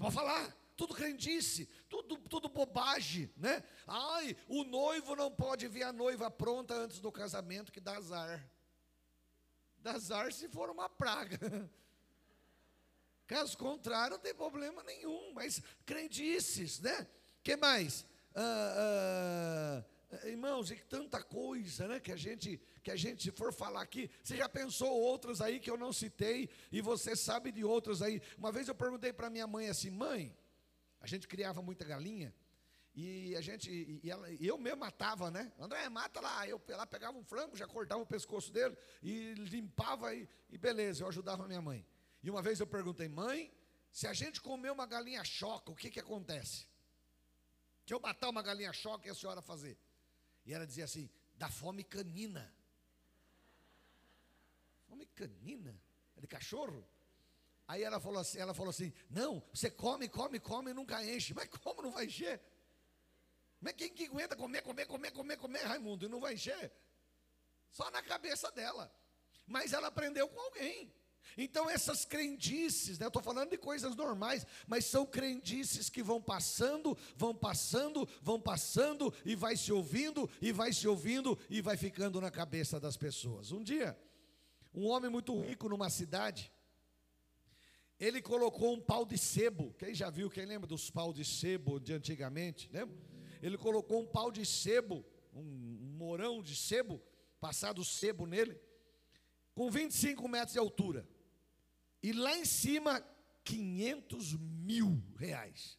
pode 0.05 0.15
falar, 0.15 0.55
tudo 0.77 0.95
crendice, 0.95 1.67
tudo, 1.89 2.19
tudo 2.29 2.49
bobagem, 2.49 3.33
né? 3.37 3.65
Ai, 3.87 4.37
o 4.49 4.65
noivo 4.65 5.17
não 5.17 5.31
pode 5.31 5.67
ver 5.67 5.85
a 5.85 5.93
noiva 5.93 6.31
pronta 6.31 6.75
antes 6.75 7.01
do 7.01 7.11
casamento, 7.11 7.73
que 7.73 7.81
dá 7.81 7.97
azar. 7.97 8.47
Dá 9.85 9.93
azar 9.93 10.33
se 10.33 10.49
for 10.49 10.71
uma 10.71 10.89
praga. 10.89 11.39
Caso 13.27 13.57
contrário, 13.59 14.17
não 14.17 14.19
tem 14.19 14.35
problema 14.35 14.83
nenhum, 14.83 15.35
mas 15.35 15.63
crendices, 15.85 16.81
né? 16.81 17.07
que 17.43 17.55
mais? 17.55 18.07
Ah, 18.35 19.85
ah, 20.11 20.29
irmãos, 20.29 20.71
e 20.71 20.77
tanta 20.77 21.23
coisa, 21.23 21.87
né? 21.87 22.01
Que 22.01 22.13
a 22.13 22.17
gente, 22.17 22.59
que 22.83 22.91
a 22.91 22.97
gente 22.97 23.31
for 23.31 23.53
falar 23.53 23.83
aqui, 23.83 24.11
você 24.23 24.39
já 24.39 24.49
pensou 24.49 24.91
outros 24.91 25.43
aí 25.43 25.61
que 25.61 25.71
eu 25.71 25.77
não 25.77 25.93
citei 25.93 26.49
e 26.73 26.81
você 26.81 27.15
sabe 27.15 27.53
de 27.53 27.63
outros 27.63 28.01
aí? 28.01 28.23
Uma 28.39 28.51
vez 28.51 28.69
eu 28.69 28.75
perguntei 28.75 29.13
para 29.13 29.29
minha 29.29 29.47
mãe 29.47 29.69
assim, 29.69 29.91
mãe, 29.91 30.35
a 30.99 31.07
gente 31.07 31.29
criava 31.29 31.61
muita 31.61 31.85
galinha 31.85 32.35
e 32.95 33.35
a 33.35 33.41
gente, 33.41 33.69
e 33.71 34.09
ela, 34.09 34.31
eu 34.35 34.57
mesmo 34.57 34.79
matava, 34.79 35.29
né? 35.29 35.53
André, 35.59 35.89
mata 35.89 36.21
lá. 36.21 36.47
Eu 36.49 36.63
lá 36.69 36.87
pegava 36.87 37.19
um 37.19 37.25
frango, 37.25 37.57
já 37.57 37.67
cortava 37.67 38.01
o 38.01 38.07
pescoço 38.07 38.53
dele 38.53 38.77
e 39.03 39.35
limpava 39.35 40.15
e, 40.15 40.29
e 40.49 40.57
beleza, 40.57 41.03
eu 41.03 41.09
ajudava 41.09 41.45
a 41.45 41.49
minha 41.49 41.61
mãe. 41.61 41.85
E 42.23 42.31
uma 42.31 42.41
vez 42.41 42.61
eu 42.61 42.67
perguntei, 42.67 43.09
mãe, 43.09 43.53
se 43.91 44.07
a 44.07 44.13
gente 44.13 44.41
comer 44.41 44.71
uma 44.71 44.87
galinha 44.87 45.25
choca, 45.25 45.73
o 45.73 45.75
que 45.75 45.91
que 45.91 45.99
acontece? 45.99 46.69
Se 47.85 47.93
eu 47.93 47.99
matar 47.99 48.29
uma 48.29 48.43
galinha 48.43 48.73
choca, 48.73 48.99
o 48.99 49.03
que 49.03 49.11
a 49.11 49.15
senhora 49.15 49.43
fazer? 49.43 49.77
E 50.47 50.55
ela 50.55 50.67
dizia 50.67 50.85
assim, 50.85 51.11
da 51.35 51.51
fome 51.51 51.83
canina. 51.83 52.55
Fome 54.87 55.05
canina? 55.07 55.77
É 56.17 56.21
de 56.21 56.29
cachorro? 56.29 56.89
Aí 57.67 57.83
ela 57.83 57.99
falou 57.99 58.21
assim, 58.21 58.39
ela 58.39 58.55
falou 58.55 58.71
assim, 58.71 58.93
não, 59.11 59.43
você 59.53 59.69
come, 59.69 60.09
come, 60.09 60.39
come 60.39 60.71
e 60.71 60.75
nunca 60.75 61.05
enche. 61.05 61.35
Mas 61.35 61.49
como 61.49 61.83
não 61.83 61.91
vai 61.91 62.07
encher? 62.07 62.41
Mas 63.65 63.73
quem 63.73 63.89
que 63.89 64.05
aguenta 64.05 64.37
comer, 64.37 64.61
comer, 64.61 64.85
comer, 64.87 65.11
comer, 65.11 65.39
comer, 65.39 65.63
Raimundo, 65.63 66.05
e 66.05 66.09
não 66.09 66.21
vai 66.21 66.35
encher? 66.35 66.71
Só 67.71 67.91
na 67.91 68.03
cabeça 68.03 68.53
dela. 68.53 68.95
Mas 69.47 69.73
ela 69.73 69.89
aprendeu 69.89 70.29
com 70.29 70.39
alguém. 70.39 70.93
Então, 71.35 71.71
essas 71.71 72.05
crendices, 72.05 72.99
né, 72.99 73.07
eu 73.07 73.09
estou 73.09 73.23
falando 73.23 73.49
de 73.49 73.57
coisas 73.57 73.97
normais, 73.97 74.47
mas 74.67 74.85
são 74.85 75.07
crendices 75.07 75.89
que 75.89 76.03
vão 76.03 76.21
passando, 76.21 76.95
vão 77.17 77.35
passando, 77.35 78.07
vão 78.21 78.39
passando, 78.39 79.13
e 79.25 79.35
vai 79.35 79.57
se 79.57 79.73
ouvindo, 79.73 80.29
e 80.43 80.53
vai 80.53 80.71
se 80.71 80.87
ouvindo, 80.87 81.39
e 81.49 81.63
vai 81.63 81.79
ficando 81.79 82.21
na 82.21 82.31
cabeça 82.31 82.79
das 82.79 82.99
pessoas. 82.99 83.51
Um 83.51 83.63
dia, 83.63 83.99
um 84.75 84.87
homem 84.89 85.11
muito 85.11 85.41
rico 85.41 85.71
numa 85.71 85.89
cidade, 85.89 86.53
ele 87.99 88.21
colocou 88.21 88.75
um 88.75 88.81
pau 88.81 89.07
de 89.07 89.17
sebo. 89.17 89.73
Quem 89.79 89.95
já 89.95 90.11
viu, 90.11 90.29
quem 90.29 90.45
lembra 90.45 90.67
dos 90.67 90.91
pau 90.91 91.15
de 91.15 91.25
sebo 91.25 91.81
de 91.81 91.95
antigamente? 91.95 92.69
Lembra? 92.71 93.14
Ele 93.45 93.59
colocou 93.59 94.01
um 94.01 94.07
pau 94.07 94.33
de 94.33 94.47
sebo, 94.47 95.05
um, 95.35 95.43
morão 95.99 96.43
de 96.43 96.57
sebo, 96.57 96.99
passado 97.39 97.85
sebo 97.85 98.25
nele, 98.25 98.59
com 99.55 99.71
25 99.71 100.27
metros 100.27 100.55
de 100.55 100.59
altura. 100.59 101.07
E 102.03 102.11
lá 102.11 102.35
em 102.39 102.47
cima, 102.47 103.07
500 103.45 104.33
mil 104.39 104.99
reais. 105.19 105.79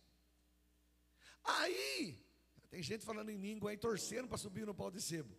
Aí, 1.43 2.23
tem 2.69 2.83
gente 2.83 3.03
falando 3.03 3.31
em 3.31 3.37
língua 3.37 3.71
aí, 3.71 3.77
torcendo 3.77 4.27
para 4.27 4.37
subir 4.37 4.63
no 4.63 4.75
pau 4.75 4.91
de 4.91 5.01
sebo. 5.01 5.35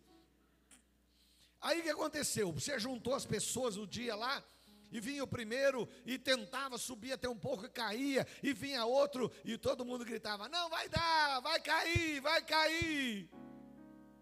Aí 1.61 1.79
o 1.79 1.83
que 1.83 1.89
aconteceu? 1.89 2.51
Você 2.51 2.77
juntou 2.77 3.13
as 3.13 3.25
pessoas 3.25 3.77
o 3.77 3.87
dia 3.87 4.13
lá, 4.15 4.45
e 4.91 4.99
vinha 4.99 5.23
o 5.23 5.27
primeiro 5.27 5.87
e 6.05 6.17
tentava 6.17 6.77
subir 6.77 7.13
até 7.13 7.27
um 7.27 7.37
pouco 7.37 7.65
e 7.65 7.69
caía, 7.69 8.25
e 8.41 8.53
vinha 8.53 8.85
outro 8.85 9.31
e 9.43 9.57
todo 9.57 9.85
mundo 9.85 10.05
gritava: 10.05 10.47
Não 10.47 10.69
vai 10.69 10.87
dar, 10.89 11.39
vai 11.41 11.59
cair, 11.61 12.21
vai 12.21 12.41
cair. 12.43 13.29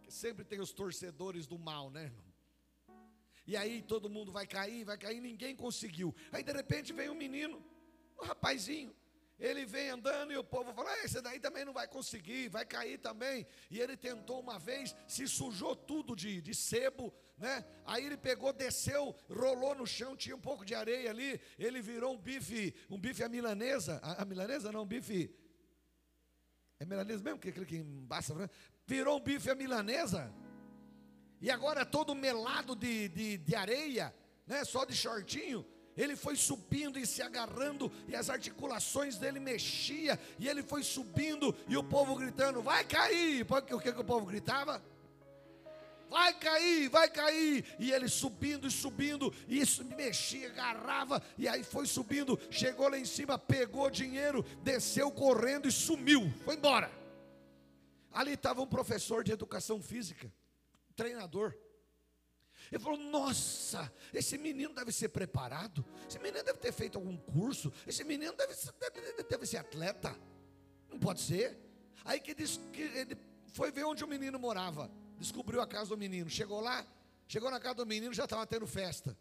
Sempre 0.08 0.46
tem 0.46 0.60
os 0.60 0.72
torcedores 0.72 1.48
do 1.48 1.58
mal, 1.58 1.90
né, 1.90 2.06
irmão? 2.06 2.26
E 3.48 3.56
aí 3.56 3.82
todo 3.82 4.10
mundo 4.10 4.32
vai 4.32 4.48
cair, 4.48 4.84
vai 4.84 4.98
cair, 4.98 5.22
ninguém 5.22 5.56
conseguiu. 5.56 6.16
Aí 6.32 6.44
de 6.44 6.52
repente 6.52 6.92
vem 6.94 7.10
um 7.10 7.16
menino, 7.16 7.64
um 8.20 8.26
rapazinho, 8.26 8.96
ele 9.38 9.66
vem 9.66 9.90
andando 9.90 10.32
e 10.32 10.38
o 10.38 10.44
povo 10.44 10.74
fala: 10.74 10.92
ah, 10.92 11.04
esse 11.04 11.22
daí 11.22 11.40
também 11.40 11.66
não 11.66 11.74
vai 11.74 11.88
conseguir, 11.88 12.48
vai 12.48 12.66
cair 12.66 12.98
também. 12.98 13.46
E 13.70 13.80
ele 13.80 13.98
tentou 13.98 14.40
uma 14.40 14.58
vez, 14.58 14.96
se 15.08 15.28
sujou 15.28 15.76
tudo 15.76 16.16
de, 16.16 16.42
de 16.42 16.56
sebo, 16.56 17.14
né? 17.38 17.66
Aí 17.86 18.06
ele 18.06 18.18
pegou, 18.18 18.54
desceu, 18.54 19.16
rolou 19.30 19.76
no 19.76 19.86
chão, 19.86 20.16
tinha 20.16 20.36
um 20.36 20.42
pouco 20.42 20.64
de 20.64 20.74
areia 20.74 21.10
ali. 21.10 21.40
Ele 21.60 21.82
virou 21.82 22.14
um 22.14 22.18
bife, 22.18 22.74
um 22.90 23.00
bife 23.00 23.24
à 23.24 23.30
milanesa. 23.30 24.00
A, 24.02 24.22
a 24.22 24.26
milanesa 24.26 24.72
não, 24.72 24.84
um 24.84 24.88
bife. 24.88 25.34
É 26.80 26.86
milanesa 26.86 27.24
mesmo? 27.24 27.40
Que 27.40 27.50
aquele 27.50 27.66
que 27.66 27.78
embaça, 27.78 28.34
né? 28.34 28.50
Virou 28.88 29.18
um 29.18 29.22
bife 29.22 29.50
à 29.50 29.56
milanesa. 29.56 30.34
E 31.42 31.52
agora 31.52 31.86
todo 31.86 32.16
melado 32.16 32.76
de, 32.76 33.10
de, 33.10 33.38
de 33.38 33.56
areia, 33.56 34.16
né? 34.48 34.64
Só 34.64 34.86
de 34.86 34.96
shortinho 34.96 35.66
ele 35.98 36.16
foi 36.16 36.36
subindo 36.36 37.00
e 37.00 37.06
se 37.06 37.22
agarrando, 37.22 37.92
e 38.08 38.16
as 38.16 38.30
articulações 38.30 39.18
dele 39.18 39.40
mexia, 39.40 40.20
e 40.38 40.48
ele 40.48 40.62
foi 40.62 40.84
subindo, 40.84 41.56
e 41.70 41.78
o 41.78 41.84
povo 41.84 42.16
gritando: 42.16 42.62
Vai 42.62 42.84
cair! 42.84 43.46
O 43.50 43.80
que, 43.80 43.94
que 43.94 44.02
o 44.02 44.04
povo 44.04 44.26
gritava? 44.26 44.84
Vai 46.10 46.34
cair, 46.38 46.90
vai 46.90 47.10
cair. 47.10 47.66
E 47.80 47.92
ele 47.92 48.08
subindo 48.08 48.68
e 48.68 48.72
subindo, 48.72 49.34
e 49.48 49.60
isso 49.60 49.84
mexia, 49.84 50.50
agarrava, 50.50 51.22
e 51.38 51.48
aí 51.48 51.64
foi 51.64 51.86
subindo, 51.86 52.40
chegou 52.50 52.88
lá 52.88 52.98
em 52.98 53.06
cima, 53.06 53.38
pegou 53.38 53.90
dinheiro, 53.90 54.44
desceu 54.64 55.12
correndo 55.12 55.68
e 55.68 55.72
sumiu, 55.72 56.32
foi 56.44 56.56
embora. 56.56 56.92
Ali 58.12 58.34
estava 58.34 58.62
um 58.62 58.68
professor 58.68 59.24
de 59.24 59.32
educação 59.32 59.82
física, 59.82 60.32
treinador. 60.96 61.54
Ele 62.72 62.82
falou: 62.82 62.98
Nossa, 62.98 63.92
esse 64.14 64.38
menino 64.38 64.74
deve 64.74 64.92
ser 64.92 65.10
preparado, 65.10 65.86
esse 66.08 66.18
menino 66.20 66.44
deve 66.44 66.60
ter 66.60 66.72
feito 66.72 66.98
algum 66.98 67.18
curso, 67.18 67.72
esse 67.86 68.04
menino 68.04 68.34
deve 68.34 68.54
ser, 68.54 68.72
deve, 68.74 69.24
deve 69.24 69.46
ser 69.46 69.58
atleta. 69.58 70.16
Não 70.90 70.98
pode 70.98 71.22
ser. 71.22 71.60
Aí 72.04 72.20
que, 72.20 72.34
diz, 72.34 72.60
que 72.72 72.82
ele 72.82 73.18
foi 73.48 73.72
ver 73.72 73.84
onde 73.84 74.04
o 74.04 74.08
menino 74.08 74.40
morava, 74.40 74.90
descobriu 75.18 75.62
a 75.62 75.68
casa 75.68 75.90
do 75.90 75.98
menino, 75.98 76.30
chegou 76.30 76.60
lá, 76.60 76.86
chegou 77.28 77.50
na 77.50 77.60
casa 77.60 77.76
do 77.76 77.86
menino, 77.86 78.14
já 78.14 78.26
estava 78.26 78.46
tendo 78.46 78.68
festa. 78.68 79.18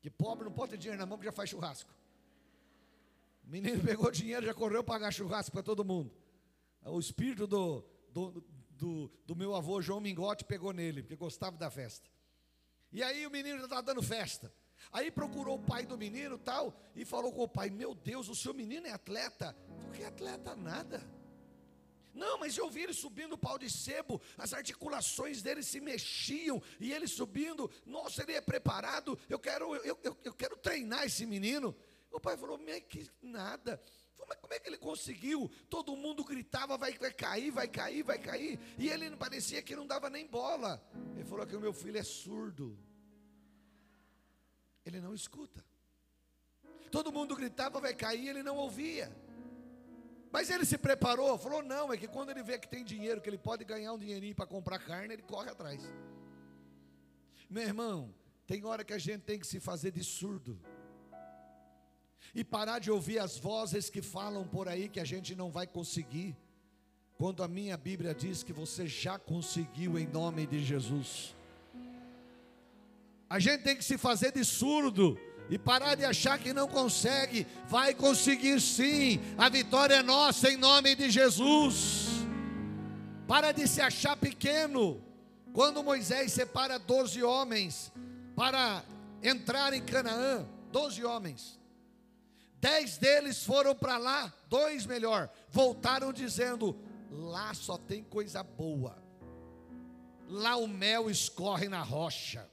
Que 0.00 0.10
pobre 0.10 0.44
não 0.44 0.52
pode 0.52 0.72
ter 0.72 0.78
dinheiro 0.78 0.98
na 0.98 1.06
mão 1.06 1.18
que 1.18 1.24
já 1.24 1.32
faz 1.32 1.50
churrasco. 1.50 1.90
O 3.46 3.50
menino 3.50 3.80
pegou 3.84 4.10
dinheiro, 4.10 4.44
já 4.44 4.54
correu 4.54 4.84
pagar 4.84 5.12
churrasco 5.12 5.52
para 5.52 5.62
todo 5.62 5.84
mundo. 5.84 6.12
O 6.84 6.98
espírito 6.98 7.46
do, 7.46 7.84
do, 8.10 8.44
do, 8.70 9.10
do 9.26 9.36
meu 9.36 9.54
avô 9.54 9.80
João 9.80 10.00
Mingote 10.00 10.44
pegou 10.44 10.72
nele, 10.72 11.02
porque 11.02 11.16
gostava 11.16 11.56
da 11.56 11.70
festa. 11.70 12.10
E 12.92 13.02
aí 13.02 13.26
o 13.26 13.30
menino 13.30 13.58
já 13.58 13.64
estava 13.64 13.82
dando 13.82 14.02
festa. 14.02 14.52
Aí 14.92 15.10
procurou 15.10 15.56
o 15.56 15.62
pai 15.62 15.86
do 15.86 15.96
menino 15.96 16.38
tal 16.38 16.78
e 16.94 17.04
falou 17.04 17.32
com 17.32 17.42
o 17.42 17.48
pai: 17.48 17.70
Meu 17.70 17.94
Deus, 17.94 18.28
o 18.28 18.34
seu 18.34 18.52
menino 18.52 18.86
é 18.86 18.92
atleta? 18.92 19.56
Falei, 19.78 19.90
que 19.92 20.04
atleta 20.04 20.54
nada. 20.54 21.02
Não, 22.14 22.38
mas 22.38 22.56
eu 22.56 22.70
vi 22.70 22.82
ele 22.82 22.94
subindo 22.94 23.32
o 23.32 23.38
pau 23.38 23.58
de 23.58 23.68
sebo, 23.68 24.22
as 24.38 24.54
articulações 24.54 25.42
dele 25.42 25.62
se 25.62 25.80
mexiam, 25.80 26.62
e 26.78 26.92
ele 26.92 27.08
subindo, 27.08 27.70
nossa, 27.84 28.22
ele 28.22 28.32
é 28.32 28.40
preparado, 28.40 29.18
eu 29.28 29.38
quero, 29.38 29.74
eu, 29.76 29.98
eu, 30.02 30.16
eu 30.22 30.32
quero 30.32 30.56
treinar 30.56 31.04
esse 31.04 31.26
menino. 31.26 31.76
O 32.12 32.20
pai 32.20 32.36
falou, 32.36 32.56
que 32.88 33.10
nada. 33.20 33.82
Mas 34.28 34.38
como 34.38 34.54
é 34.54 34.58
que 34.58 34.68
ele 34.68 34.78
conseguiu? 34.78 35.50
Todo 35.68 35.96
mundo 35.96 36.24
gritava, 36.24 36.78
vai, 36.78 36.96
vai 36.96 37.12
cair, 37.12 37.50
vai 37.50 37.68
cair, 37.68 38.02
vai 38.02 38.18
cair. 38.18 38.58
E 38.78 38.88
ele 38.88 39.14
parecia 39.16 39.60
que 39.60 39.76
não 39.76 39.86
dava 39.86 40.08
nem 40.08 40.26
bola. 40.26 40.82
Ele 41.14 41.24
falou 41.24 41.46
que 41.46 41.56
o 41.56 41.60
meu 41.60 41.72
filho 41.72 41.98
é 41.98 42.02
surdo. 42.02 42.78
Ele 44.86 45.00
não 45.00 45.14
escuta. 45.14 45.64
Todo 46.90 47.12
mundo 47.12 47.34
gritava, 47.34 47.80
vai 47.80 47.94
cair, 47.94 48.28
ele 48.28 48.42
não 48.42 48.56
ouvia. 48.56 49.14
Mas 50.34 50.50
ele 50.50 50.64
se 50.64 50.76
preparou, 50.76 51.38
falou: 51.38 51.62
não, 51.62 51.92
é 51.92 51.96
que 51.96 52.08
quando 52.08 52.30
ele 52.30 52.42
vê 52.42 52.58
que 52.58 52.66
tem 52.66 52.84
dinheiro, 52.84 53.20
que 53.20 53.30
ele 53.30 53.38
pode 53.38 53.64
ganhar 53.64 53.92
um 53.92 53.98
dinheirinho 54.04 54.34
para 54.34 54.44
comprar 54.44 54.80
carne, 54.80 55.14
ele 55.14 55.22
corre 55.22 55.48
atrás. 55.48 55.80
Meu 57.48 57.62
irmão, 57.62 58.12
tem 58.44 58.64
hora 58.64 58.82
que 58.82 58.92
a 58.92 58.98
gente 58.98 59.20
tem 59.20 59.38
que 59.38 59.46
se 59.46 59.60
fazer 59.60 59.92
de 59.92 60.02
surdo 60.02 60.58
e 62.34 62.42
parar 62.42 62.80
de 62.80 62.90
ouvir 62.90 63.20
as 63.20 63.38
vozes 63.38 63.88
que 63.88 64.02
falam 64.02 64.44
por 64.44 64.68
aí 64.68 64.88
que 64.88 64.98
a 64.98 65.04
gente 65.04 65.36
não 65.36 65.52
vai 65.52 65.68
conseguir, 65.68 66.36
quando 67.16 67.44
a 67.44 67.46
minha 67.46 67.76
Bíblia 67.76 68.12
diz 68.12 68.42
que 68.42 68.52
você 68.52 68.88
já 68.88 69.16
conseguiu 69.20 69.96
em 70.00 70.06
nome 70.08 70.48
de 70.48 70.64
Jesus. 70.64 71.32
A 73.30 73.38
gente 73.38 73.62
tem 73.62 73.76
que 73.76 73.84
se 73.84 73.96
fazer 73.96 74.32
de 74.32 74.44
surdo 74.44 75.16
e 75.50 75.58
parar 75.58 75.94
de 75.94 76.04
achar 76.04 76.38
que 76.38 76.52
não 76.52 76.66
consegue, 76.66 77.46
vai 77.68 77.94
conseguir 77.94 78.60
sim, 78.60 79.20
a 79.36 79.48
vitória 79.48 79.96
é 79.96 80.02
nossa 80.02 80.50
em 80.50 80.56
nome 80.56 80.94
de 80.94 81.10
Jesus. 81.10 82.08
Para 83.26 83.52
de 83.52 83.66
se 83.66 83.80
achar 83.80 84.16
pequeno. 84.16 85.02
Quando 85.52 85.84
Moisés 85.84 86.32
separa 86.32 86.78
doze 86.78 87.22
homens 87.22 87.92
para 88.34 88.82
entrar 89.22 89.72
em 89.72 89.82
Canaã, 89.82 90.44
doze 90.72 91.04
homens, 91.04 91.58
Dez 92.64 92.96
deles 92.96 93.44
foram 93.44 93.74
para 93.74 93.98
lá, 93.98 94.32
dois 94.48 94.86
melhor, 94.86 95.28
voltaram 95.50 96.14
dizendo: 96.14 96.74
lá 97.10 97.52
só 97.52 97.76
tem 97.76 98.02
coisa 98.02 98.42
boa, 98.42 98.96
lá 100.26 100.56
o 100.56 100.66
mel 100.66 101.10
escorre 101.10 101.68
na 101.68 101.82
rocha, 101.82 102.48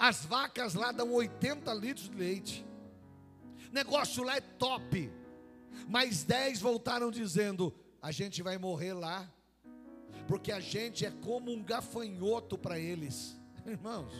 as 0.00 0.24
vacas 0.24 0.74
lá 0.74 0.90
dão 0.90 1.12
80 1.12 1.72
litros 1.74 2.08
de 2.08 2.16
leite, 2.16 2.66
negócio 3.70 4.24
lá 4.24 4.36
é 4.36 4.40
top. 4.40 5.12
Mas 5.86 6.24
dez 6.24 6.60
voltaram 6.60 7.10
dizendo: 7.10 7.72
a 8.02 8.10
gente 8.10 8.42
vai 8.42 8.58
morrer 8.58 8.94
lá, 8.94 9.32
porque 10.26 10.50
a 10.50 10.58
gente 10.58 11.06
é 11.06 11.10
como 11.10 11.52
um 11.52 11.62
gafanhoto 11.62 12.58
para 12.58 12.80
eles, 12.80 13.38
irmãos. 13.64 14.12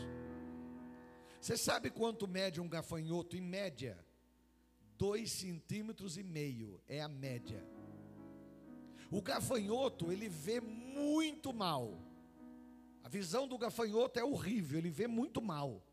Você 1.41 1.57
sabe 1.57 1.89
quanto 1.89 2.27
mede 2.27 2.61
um 2.61 2.69
gafanhoto 2.69 3.35
em 3.35 3.41
média? 3.41 3.97
dois 5.01 5.31
centímetros 5.31 6.15
e 6.15 6.21
meio, 6.21 6.79
é 6.87 7.01
a 7.01 7.07
média. 7.07 7.65
O 9.09 9.19
gafanhoto, 9.19 10.11
ele 10.11 10.29
vê 10.29 10.61
muito 10.61 11.51
mal. 11.51 11.97
A 13.03 13.09
visão 13.09 13.47
do 13.47 13.57
gafanhoto 13.57 14.19
é 14.19 14.23
horrível, 14.23 14.77
ele 14.77 14.89
vê 14.89 15.07
muito 15.07 15.41
mal. 15.41 15.83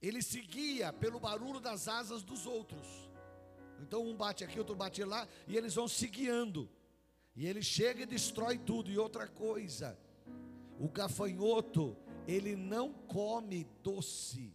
Ele 0.00 0.20
se 0.22 0.40
guia 0.40 0.92
pelo 0.92 1.18
barulho 1.18 1.60
das 1.60 1.88
asas 1.88 2.22
dos 2.22 2.46
outros. 2.46 2.86
Então 3.80 4.06
um 4.06 4.16
bate 4.16 4.44
aqui, 4.44 4.58
outro 4.58 4.76
bate 4.76 5.02
lá, 5.02 5.26
e 5.46 5.56
eles 5.56 5.74
vão 5.74 5.88
se 5.88 6.06
guiando. 6.06 6.70
E 7.34 7.46
ele 7.46 7.62
chega 7.62 8.02
e 8.02 8.06
destrói 8.06 8.58
tudo. 8.58 8.90
E 8.90 8.98
outra 8.98 9.26
coisa, 9.26 9.98
o 10.78 10.88
gafanhoto, 10.88 11.96
ele 12.26 12.54
não 12.54 12.92
come 12.92 13.66
doce. 13.82 14.54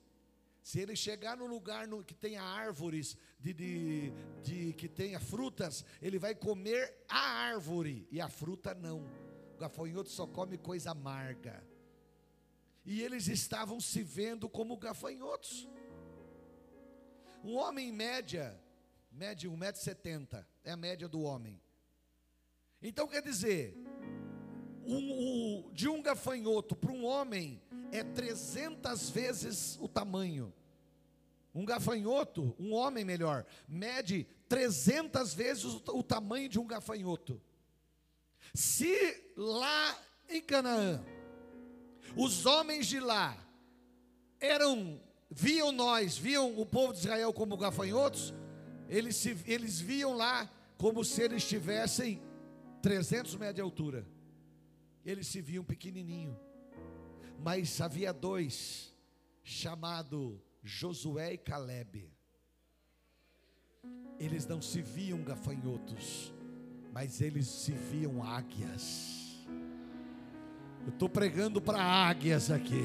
Se 0.61 0.79
ele 0.79 0.95
chegar 0.95 1.35
no 1.35 1.47
lugar 1.47 1.87
no, 1.87 2.03
que 2.03 2.13
tenha 2.13 2.43
árvores, 2.43 3.17
de, 3.39 3.53
de, 3.53 4.13
de, 4.43 4.73
que 4.73 4.87
tenha 4.87 5.19
frutas, 5.19 5.83
ele 6.01 6.19
vai 6.19 6.35
comer 6.35 6.95
a 7.07 7.19
árvore 7.19 8.07
e 8.11 8.21
a 8.21 8.29
fruta 8.29 8.73
não. 8.73 9.03
Gafanhoto 9.59 10.09
só 10.09 10.25
come 10.25 10.57
coisa 10.57 10.91
amarga. 10.91 11.63
E 12.85 13.01
eles 13.01 13.27
estavam 13.27 13.79
se 13.79 14.01
vendo 14.01 14.49
como 14.49 14.77
gafanhotos. 14.77 15.67
Um 17.43 17.55
homem 17.55 17.89
em 17.89 17.91
média, 17.91 18.59
média 19.11 19.49
1,70m, 19.49 20.45
é 20.63 20.71
a 20.71 20.77
média 20.77 21.07
do 21.07 21.21
homem. 21.21 21.61
Então 22.81 23.07
quer 23.07 23.21
dizer, 23.21 23.77
um, 24.85 25.69
de 25.73 25.87
um 25.89 26.01
gafanhoto 26.01 26.75
para 26.75 26.91
um 26.91 27.05
homem 27.05 27.61
é 27.91 28.03
300 28.03 29.09
vezes 29.09 29.77
o 29.81 29.87
tamanho. 29.87 30.53
Um 31.53 31.65
gafanhoto, 31.65 32.55
um 32.57 32.73
homem 32.73 33.03
melhor, 33.03 33.45
mede 33.67 34.25
300 34.47 35.33
vezes 35.33 35.65
o, 35.65 35.83
o 35.97 36.03
tamanho 36.03 36.47
de 36.47 36.59
um 36.59 36.65
gafanhoto. 36.65 37.41
Se 38.53 38.95
lá 39.35 39.97
em 40.29 40.41
Canaã, 40.41 41.03
os 42.15 42.45
homens 42.45 42.87
de 42.87 42.99
lá 42.99 43.37
eram, 44.39 45.01
viam 45.29 45.71
nós, 45.71 46.17
viam 46.17 46.59
o 46.59 46.65
povo 46.65 46.93
de 46.93 46.99
Israel 46.99 47.33
como 47.33 47.57
gafanhotos, 47.57 48.33
eles, 48.87 49.15
se, 49.15 49.37
eles 49.45 49.79
viam 49.79 50.13
lá 50.15 50.49
como 50.77 51.03
se 51.03 51.21
eles 51.21 51.47
tivessem 51.47 52.21
300 52.81 53.35
metros 53.35 53.55
de 53.55 53.61
altura. 53.61 54.07
Eles 55.05 55.27
se 55.27 55.41
viam 55.41 55.63
pequenininho. 55.63 56.37
Mas 57.39 57.79
havia 57.79 58.11
dois, 58.11 58.93
chamado 59.43 60.41
Josué 60.63 61.33
e 61.33 61.37
Caleb. 61.37 62.11
Eles 64.19 64.45
não 64.45 64.61
se 64.61 64.81
viam 64.81 65.23
gafanhotos, 65.23 66.33
mas 66.91 67.21
eles 67.21 67.47
se 67.47 67.71
viam 67.71 68.23
águias. 68.23 69.47
Eu 70.85 70.89
estou 70.89 71.09
pregando 71.09 71.61
para 71.61 71.81
águias 71.81 72.49
aqui. 72.49 72.83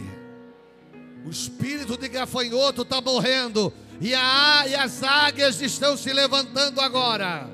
O 1.25 1.31
espírito 1.31 1.97
de 1.97 2.09
gafanhoto 2.09 2.83
está 2.83 3.01
morrendo 3.01 3.73
e, 4.01 4.14
a, 4.14 4.64
e 4.69 4.75
as 4.75 5.03
águias 5.03 5.61
estão 5.62 5.97
se 5.97 6.12
levantando 6.12 6.81
agora. 6.81 7.49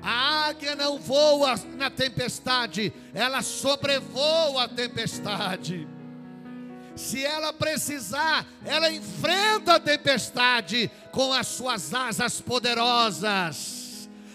A 0.00 0.48
águia 0.48 0.74
não 0.74 0.98
voa 0.98 1.56
na 1.76 1.90
tempestade, 1.90 2.92
ela 3.14 3.42
sobrevoa 3.42 4.64
a 4.64 4.68
tempestade. 4.68 5.86
Se 6.96 7.24
ela 7.24 7.52
precisar, 7.52 8.46
ela 8.64 8.90
enfrenta 8.90 9.74
a 9.74 9.80
tempestade 9.80 10.90
com 11.10 11.32
as 11.32 11.46
suas 11.46 11.94
asas 11.94 12.40
poderosas. 12.40 13.81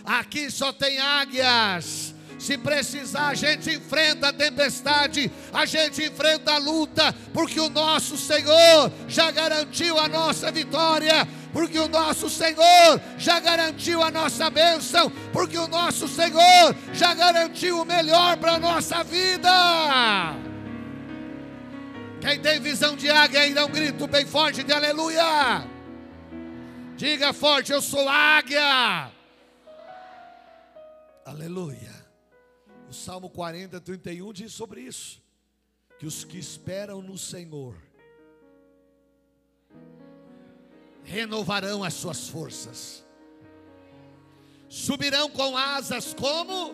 Aqui 0.07 0.49
só 0.49 0.71
tem 0.71 0.97
águias. 0.99 2.15
Se 2.39 2.57
precisar, 2.57 3.29
a 3.29 3.33
gente 3.33 3.69
enfrenta 3.71 4.29
a 4.29 4.33
tempestade, 4.33 5.29
a 5.51 5.65
gente 5.65 6.01
enfrenta 6.03 6.53
a 6.53 6.57
luta, 6.57 7.13
porque 7.33 7.59
o 7.59 7.67
nosso 7.67 8.15
Senhor 8.15 8.91
já 9.07 9.31
garantiu 9.31 9.97
a 9.99 10.07
nossa 10.07 10.49
vitória, 10.51 11.27
porque 11.51 11.77
o 11.77 11.89
nosso 11.89 12.29
Senhor 12.29 13.01
já 13.17 13.39
garantiu 13.39 14.01
a 14.01 14.11
nossa 14.11 14.49
bênção, 14.49 15.11
porque 15.33 15.57
o 15.57 15.67
nosso 15.67 16.07
Senhor 16.07 16.75
já 16.93 17.13
garantiu 17.13 17.81
o 17.81 17.85
melhor 17.85 18.37
para 18.37 18.53
a 18.53 18.59
nossa 18.59 19.03
vida. 19.03 19.49
Quem 22.21 22.39
tem 22.39 22.61
visão 22.61 22.95
de 22.95 23.09
águia 23.09 23.41
aí 23.41 23.53
dá 23.53 23.65
um 23.65 23.69
grito 23.69 24.07
bem 24.07 24.25
forte 24.25 24.63
de 24.63 24.71
aleluia. 24.71 25.65
Diga 26.95 27.33
forte, 27.33 27.71
eu 27.71 27.81
sou 27.81 28.07
águia. 28.07 29.16
Aleluia. 31.27 31.93
O 32.89 32.93
Salmo 32.93 33.29
40, 33.29 33.81
31 33.81 34.31
diz 34.31 34.53
sobre 34.53 34.79
isso: 34.79 35.21
que 35.99 36.05
os 36.05 36.23
que 36.23 36.37
esperam 36.37 37.01
no 37.01 37.17
Senhor 37.17 37.75
renovarão 41.03 41.83
as 41.83 41.95
suas 41.95 42.29
forças, 42.29 43.03
subirão 44.69 45.29
com 45.29 45.57
asas 45.57 46.13
como 46.13 46.73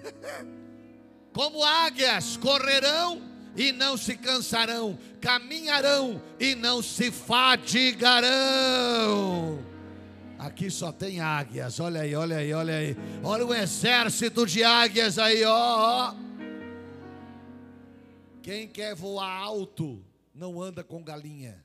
como 1.34 1.62
águias, 1.62 2.38
correrão 2.38 3.20
e 3.54 3.70
não 3.70 3.98
se 3.98 4.16
cansarão, 4.16 4.98
caminharão 5.20 6.22
e 6.40 6.54
não 6.54 6.82
se 6.82 7.10
fadigarão. 7.12 8.28
Aqui 10.38 10.70
só 10.70 10.92
tem 10.92 11.20
águias, 11.20 11.80
olha 11.80 12.02
aí, 12.02 12.14
olha 12.14 12.36
aí, 12.36 12.52
olha 12.54 12.76
aí. 12.76 12.96
Olha 13.24 13.44
o 13.44 13.52
exército 13.52 14.46
de 14.46 14.62
águias 14.62 15.18
aí, 15.18 15.44
ó. 15.44 16.14
Quem 18.40 18.68
quer 18.68 18.94
voar 18.94 19.28
alto 19.28 20.04
não 20.32 20.62
anda 20.62 20.84
com 20.84 21.02
galinha. 21.02 21.64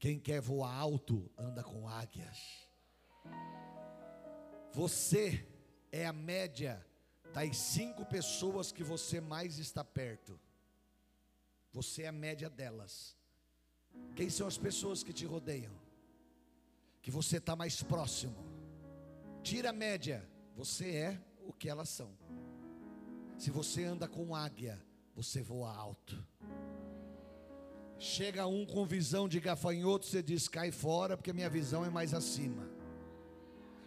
Quem 0.00 0.18
quer 0.18 0.40
voar 0.40 0.74
alto 0.74 1.30
anda 1.38 1.62
com 1.62 1.88
águias. 1.88 2.66
Você 4.72 5.46
é 5.92 6.04
a 6.04 6.12
média 6.12 6.84
das 7.32 7.56
cinco 7.56 8.04
pessoas 8.04 8.72
que 8.72 8.82
você 8.82 9.20
mais 9.20 9.58
está 9.58 9.84
perto. 9.84 10.38
Você 11.72 12.02
é 12.02 12.08
a 12.08 12.12
média 12.12 12.50
delas. 12.50 13.16
Quem 14.16 14.28
são 14.28 14.48
as 14.48 14.58
pessoas 14.58 15.02
que 15.02 15.12
te 15.12 15.24
rodeiam? 15.24 15.85
Que 17.06 17.10
você 17.12 17.36
está 17.36 17.54
mais 17.54 17.84
próximo. 17.84 18.34
Tira 19.40 19.70
a 19.70 19.72
média, 19.72 20.28
você 20.56 20.90
é 20.90 21.20
o 21.46 21.52
que 21.52 21.68
elas 21.68 21.88
são. 21.88 22.10
Se 23.38 23.48
você 23.48 23.84
anda 23.84 24.08
com 24.08 24.34
águia, 24.34 24.84
você 25.14 25.40
voa 25.40 25.72
alto. 25.72 26.20
Chega 27.96 28.48
um 28.48 28.66
com 28.66 28.84
visão 28.84 29.28
de 29.28 29.38
gafanhoto, 29.38 30.04
você 30.04 30.20
diz: 30.20 30.48
cai 30.48 30.72
fora, 30.72 31.16
porque 31.16 31.32
minha 31.32 31.48
visão 31.48 31.84
é 31.84 31.90
mais 31.90 32.12
acima. 32.12 32.68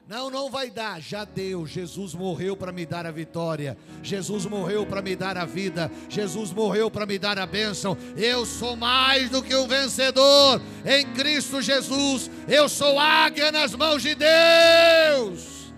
Não, 0.10 0.32
não 0.32 0.50
vai 0.50 0.72
dar, 0.72 1.00
já 1.00 1.24
deu. 1.24 1.67
Jesus 1.67 2.15
morreu 2.15 2.58
para 2.58 2.72
me 2.72 2.84
dar 2.84 3.06
a 3.06 3.12
vitória. 3.12 3.78
Jesus 4.02 4.43
morreu 4.48 4.84
para 4.84 5.04
me 5.04 5.15
dar 5.15 5.38
a 5.38 5.45
vida. 5.45 5.91
Jesus 6.10 6.52
morreu 6.52 6.89
para 6.89 7.06
me 7.06 7.19
dar 7.19 7.38
a 7.38 7.45
bênção. 7.45 7.95
Eu 8.17 8.43
sou 8.43 8.76
mais 8.76 9.30
do 9.30 9.43
que 9.43 9.56
um 9.56 9.67
vencedor 9.67 10.60
em 10.84 11.06
Cristo 11.13 11.62
Jesus. 11.62 12.32
Eu 12.48 12.67
sou 12.67 12.98
águia 12.98 13.52
nas 13.52 13.76
mãos 13.76 14.02
de 14.02 14.15
Deus. 14.15 15.72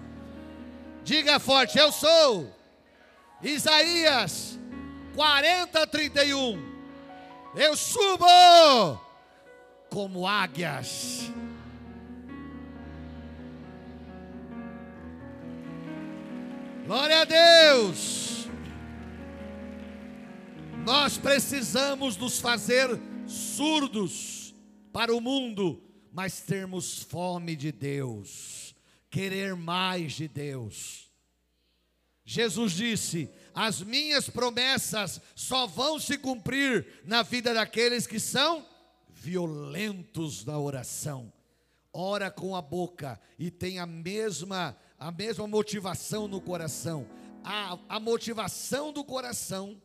Diga 1.04 1.38
forte, 1.38 1.78
eu 1.78 1.92
sou. 1.92 2.56
Isaías 3.44 4.58
40, 5.14 5.86
31. 5.88 6.58
Eu 7.54 7.76
subo 7.76 8.98
como 9.90 10.26
águias 10.26 11.30
Glória 16.92 17.22
a 17.22 17.24
Deus. 17.24 18.48
Nós 20.86 21.18
precisamos 21.18 22.18
nos 22.18 22.42
fazer 22.42 22.90
surdos 23.26 24.54
para 24.92 25.16
o 25.16 25.22
mundo, 25.22 25.82
mas 26.12 26.42
termos 26.42 27.02
fome 27.02 27.56
de 27.56 27.72
Deus, 27.72 28.76
querer 29.10 29.56
mais 29.56 30.12
de 30.12 30.28
Deus. 30.28 31.10
Jesus 32.26 32.74
disse: 32.74 33.30
As 33.56 33.82
minhas 33.82 34.30
promessas 34.30 35.22
só 35.34 35.66
vão 35.66 35.98
se 35.98 36.18
cumprir 36.18 36.86
na 37.06 37.24
vida 37.24 37.54
daqueles 37.54 38.06
que 38.06 38.20
são 38.20 38.68
violentos 39.08 40.44
na 40.44 40.60
oração. 40.60 41.32
Ora 41.94 42.30
com 42.30 42.54
a 42.54 42.62
boca 42.62 43.18
e 43.40 43.50
tem 43.50 43.80
a 43.80 43.86
mesma 43.86 44.76
a 45.02 45.12
mesma 45.12 45.48
motivação 45.48 46.28
no 46.28 46.40
coração. 46.40 47.10
A, 47.44 47.80
a 47.90 48.00
motivação 48.00 48.94
do 48.94 49.04
coração 49.04 49.82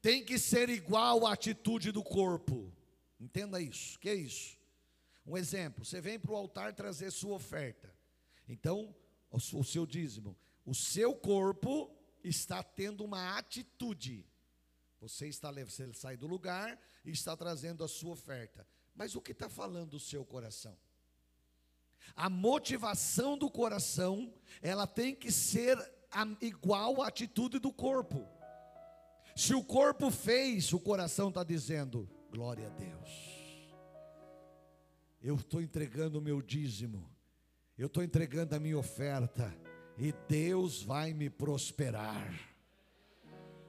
tem 0.00 0.24
que 0.24 0.38
ser 0.38 0.68
igual 0.68 1.26
à 1.26 1.32
atitude 1.32 1.90
do 1.90 2.04
corpo. 2.04 2.72
Entenda 3.18 3.60
isso. 3.60 3.98
Que 3.98 4.08
é 4.08 4.14
isso? 4.14 4.56
Um 5.26 5.36
exemplo: 5.36 5.84
você 5.84 6.00
vem 6.00 6.16
para 6.16 6.30
o 6.30 6.36
altar 6.36 6.72
trazer 6.74 7.10
sua 7.10 7.34
oferta. 7.34 7.92
Então, 8.48 8.94
o, 9.32 9.64
seu 9.64 9.84
dízimo. 9.84 10.38
O 10.64 10.76
seu 10.76 11.12
corpo 11.12 11.92
está 12.22 12.62
tendo 12.62 13.04
uma 13.04 13.36
atitude. 13.36 14.24
Você 15.00 15.26
está 15.26 15.50
você 15.50 15.92
sai 15.92 16.16
do 16.16 16.28
lugar 16.28 16.80
e 17.04 17.10
está 17.10 17.36
trazendo 17.36 17.82
a 17.82 17.88
sua 17.88 18.12
oferta. 18.12 18.64
Mas 18.94 19.16
o 19.16 19.20
que 19.20 19.32
está 19.32 19.48
falando 19.48 19.94
o 19.94 20.00
seu 20.00 20.24
coração? 20.24 20.78
A 22.16 22.28
motivação 22.28 23.36
do 23.36 23.50
coração, 23.50 24.32
ela 24.60 24.86
tem 24.86 25.14
que 25.14 25.30
ser 25.30 25.78
igual 26.40 27.02
à 27.02 27.08
atitude 27.08 27.58
do 27.58 27.72
corpo. 27.72 28.26
Se 29.36 29.54
o 29.54 29.62
corpo 29.62 30.10
fez, 30.10 30.72
o 30.72 30.80
coração 30.80 31.28
está 31.28 31.44
dizendo: 31.44 32.08
glória 32.30 32.66
a 32.66 32.70
Deus. 32.70 33.38
Eu 35.22 35.36
estou 35.36 35.60
entregando 35.60 36.18
o 36.18 36.22
meu 36.22 36.40
dízimo, 36.40 37.08
eu 37.76 37.86
estou 37.86 38.02
entregando 38.02 38.54
a 38.54 38.58
minha 38.58 38.78
oferta, 38.78 39.54
e 39.96 40.12
Deus 40.28 40.82
vai 40.82 41.12
me 41.12 41.28
prosperar. 41.28 42.32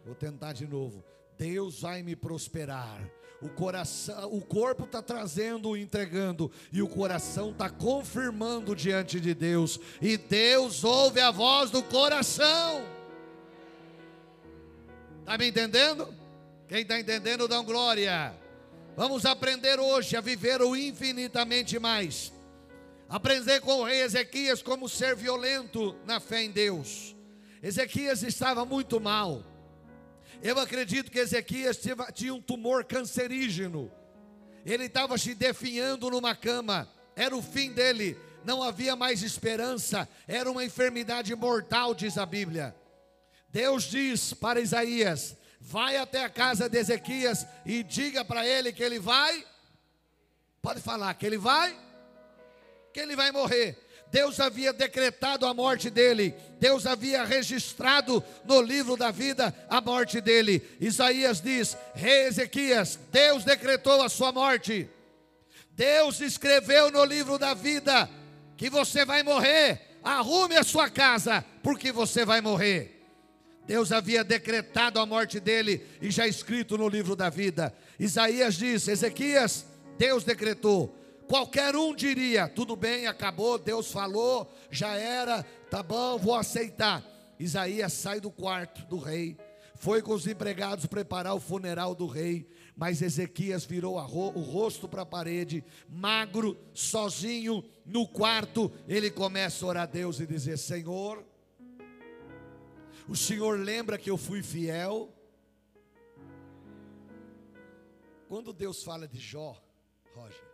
Vou 0.05 0.15
tentar 0.15 0.53
de 0.53 0.67
novo. 0.67 1.03
Deus 1.39 1.79
vai 1.79 2.03
me 2.03 2.17
prosperar. 2.17 3.01
O 3.41 3.47
coração, 3.47 4.33
o 4.33 4.41
corpo 4.41 4.83
está 4.83 5.01
trazendo, 5.01 5.77
entregando, 5.77 6.51
e 6.73 6.81
o 6.81 6.87
coração 6.89 7.51
está 7.51 7.69
confirmando 7.69 8.75
diante 8.75 9.17
de 9.21 9.33
Deus. 9.33 9.79
E 10.01 10.17
Deus 10.17 10.83
ouve 10.83 11.21
a 11.21 11.31
voz 11.31 11.71
do 11.71 11.81
coração. 11.81 12.83
Está 15.21 15.37
me 15.37 15.47
entendendo? 15.47 16.13
Quem 16.67 16.81
está 16.81 16.99
entendendo, 16.99 17.47
dá 17.47 17.61
glória. 17.61 18.35
Vamos 18.97 19.25
aprender 19.25 19.79
hoje 19.79 20.17
a 20.17 20.21
viver 20.21 20.61
o 20.61 20.75
infinitamente 20.75 21.79
mais. 21.79 22.33
Aprender 23.07 23.61
com 23.61 23.79
o 23.79 23.83
rei 23.85 24.01
Ezequias 24.01 24.61
como 24.61 24.89
ser 24.89 25.15
violento 25.15 25.95
na 26.05 26.19
fé 26.19 26.43
em 26.43 26.51
Deus. 26.51 27.15
Ezequias 27.63 28.23
estava 28.23 28.65
muito 28.65 28.99
mal. 28.99 29.48
Eu 30.41 30.57
acredito 30.57 31.11
que 31.11 31.19
Ezequias 31.19 31.79
tinha 32.13 32.33
um 32.33 32.41
tumor 32.41 32.85
cancerígeno. 32.85 33.91
Ele 34.65 34.85
estava 34.85 35.17
se 35.17 35.35
definhando 35.35 36.09
numa 36.09 36.35
cama. 36.35 36.87
Era 37.15 37.35
o 37.35 37.41
fim 37.41 37.71
dele. 37.73 38.17
Não 38.45 38.63
havia 38.63 38.95
mais 38.95 39.21
esperança. 39.21 40.07
Era 40.27 40.49
uma 40.49 40.63
enfermidade 40.63 41.35
mortal, 41.35 41.93
diz 41.93 42.17
a 42.17 42.25
Bíblia. 42.25 42.73
Deus 43.49 43.83
diz 43.83 44.33
para 44.33 44.61
Isaías: 44.61 45.35
Vai 45.59 45.97
até 45.97 46.23
a 46.23 46.29
casa 46.29 46.69
de 46.69 46.77
Ezequias 46.77 47.45
e 47.65 47.83
diga 47.83 48.23
para 48.23 48.47
ele 48.47 48.71
que 48.71 48.83
ele 48.83 48.99
vai. 48.99 49.45
Pode 50.61 50.79
falar 50.81 51.13
que 51.15 51.25
ele 51.25 51.37
vai. 51.37 51.77
Que 52.93 53.01
ele 53.01 53.15
vai 53.15 53.31
morrer. 53.31 53.77
Deus 54.11 54.39
havia 54.39 54.73
decretado 54.73 55.45
a 55.45 55.53
morte 55.53 55.89
dele, 55.89 56.33
Deus 56.59 56.85
havia 56.87 57.23
registrado 57.23 58.23
no 58.43 58.59
livro 58.61 58.97
da 58.97 59.11
vida 59.11 59.55
a 59.69 59.79
morte 59.79 60.19
dele. 60.19 60.61
Isaías 60.79 61.39
diz: 61.39 61.77
Rei 61.93 62.27
Ezequias, 62.27 62.99
Deus 63.11 63.43
decretou 63.43 64.01
a 64.01 64.09
sua 64.09 64.31
morte, 64.31 64.89
Deus 65.71 66.19
escreveu 66.21 66.91
no 66.91 67.05
livro 67.05 67.37
da 67.37 67.53
vida 67.53 68.09
que 68.57 68.69
você 68.69 69.05
vai 69.05 69.23
morrer. 69.23 69.81
Arrume 70.03 70.55
a 70.55 70.63
sua 70.63 70.89
casa, 70.89 71.43
porque 71.61 71.91
você 71.91 72.25
vai 72.25 72.41
morrer. 72.41 72.99
Deus 73.67 73.91
havia 73.91 74.23
decretado 74.23 74.99
a 74.99 75.05
morte 75.05 75.39
dele 75.39 75.85
e 76.01 76.09
já 76.09 76.25
escrito 76.25 76.77
no 76.77 76.89
livro 76.89 77.15
da 77.15 77.29
vida. 77.29 77.71
Isaías 77.99 78.55
diz: 78.55 78.87
Ezequias, 78.87 79.65
Deus 79.97 80.23
decretou. 80.23 80.98
Qualquer 81.29 81.75
um 81.75 81.93
diria: 81.93 82.49
tudo 82.49 82.75
bem, 82.75 83.05
acabou, 83.05 83.59
Deus 83.59 83.91
falou, 83.91 84.51
já 84.71 84.95
era, 84.95 85.43
tá 85.69 85.83
bom, 85.83 86.17
vou 86.17 86.33
aceitar. 86.33 87.05
Isaías 87.39 87.93
sai 87.93 88.19
do 88.19 88.31
quarto 88.31 88.83
do 88.87 88.97
rei, 88.97 89.37
foi 89.75 90.01
com 90.01 90.11
os 90.11 90.25
empregados 90.25 90.87
preparar 90.87 91.35
o 91.35 91.39
funeral 91.39 91.93
do 91.93 92.07
rei, 92.07 92.49
mas 92.75 93.03
Ezequias 93.03 93.63
virou 93.63 93.95
o 93.95 94.41
rosto 94.41 94.89
para 94.89 95.03
a 95.03 95.05
parede, 95.05 95.63
magro, 95.87 96.57
sozinho, 96.73 97.63
no 97.85 98.07
quarto, 98.07 98.71
ele 98.87 99.11
começa 99.11 99.63
a 99.63 99.69
orar 99.69 99.83
a 99.83 99.85
Deus 99.85 100.19
e 100.19 100.25
dizer: 100.25 100.57
Senhor, 100.57 101.23
o 103.07 103.15
Senhor 103.15 103.59
lembra 103.59 103.99
que 103.99 104.09
eu 104.09 104.17
fui 104.17 104.41
fiel? 104.41 105.13
Quando 108.27 108.51
Deus 108.51 108.81
fala 108.83 109.07
de 109.07 109.19
Jó, 109.19 109.55
Roger, 110.15 110.48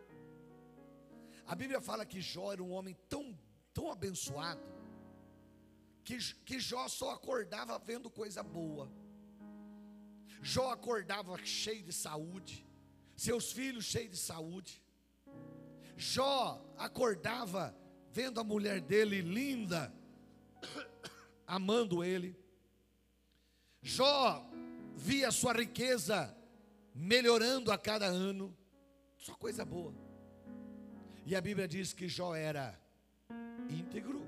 a 1.47 1.55
Bíblia 1.55 1.79
fala 1.79 2.05
que 2.05 2.21
Jó 2.21 2.51
era 2.51 2.63
um 2.63 2.71
homem 2.71 2.95
tão, 3.07 3.37
tão 3.73 3.91
abençoado, 3.91 4.61
que, 6.03 6.17
que 6.43 6.59
Jó 6.59 6.87
só 6.87 7.11
acordava 7.11 7.77
vendo 7.77 8.09
coisa 8.09 8.41
boa. 8.41 8.91
Jó 10.41 10.71
acordava 10.71 11.37
cheio 11.45 11.83
de 11.83 11.93
saúde, 11.93 12.65
seus 13.15 13.51
filhos 13.51 13.85
cheios 13.85 14.11
de 14.11 14.17
saúde. 14.17 14.81
Jó 15.97 16.63
acordava 16.77 17.75
vendo 18.11 18.39
a 18.39 18.43
mulher 18.43 18.81
dele 18.81 19.21
linda, 19.21 19.93
amando 21.47 22.03
ele. 22.03 22.37
Jó 23.81 24.49
via 24.95 25.31
sua 25.31 25.53
riqueza 25.53 26.35
melhorando 26.93 27.71
a 27.71 27.77
cada 27.77 28.05
ano, 28.05 28.55
só 29.17 29.35
coisa 29.35 29.63
boa. 29.63 30.04
E 31.25 31.35
a 31.35 31.41
Bíblia 31.41 31.67
diz 31.67 31.91
que 31.91 32.07
Jó 32.07 32.35
era 32.35 32.79
íntegro, 33.67 34.21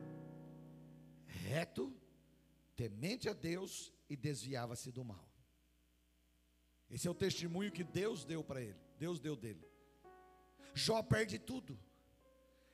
reto, 1.28 1.94
temente 2.76 3.30
a 3.30 3.34
Deus 3.34 3.94
e 4.10 4.16
desviava-se 4.16 4.92
do 4.92 5.06
mal. 5.06 5.30
Esse 6.90 7.08
é 7.08 7.12
o 7.12 7.14
testemunho 7.14 7.72
que 7.72 7.84
Deus 7.84 8.26
deu 8.26 8.44
para 8.44 8.62
ele, 8.62 8.80
Deus 8.98 9.20
deu 9.20 9.36
dele. 9.36 9.64
Jó 10.74 11.04
perde 11.04 11.38
tudo. 11.38 11.78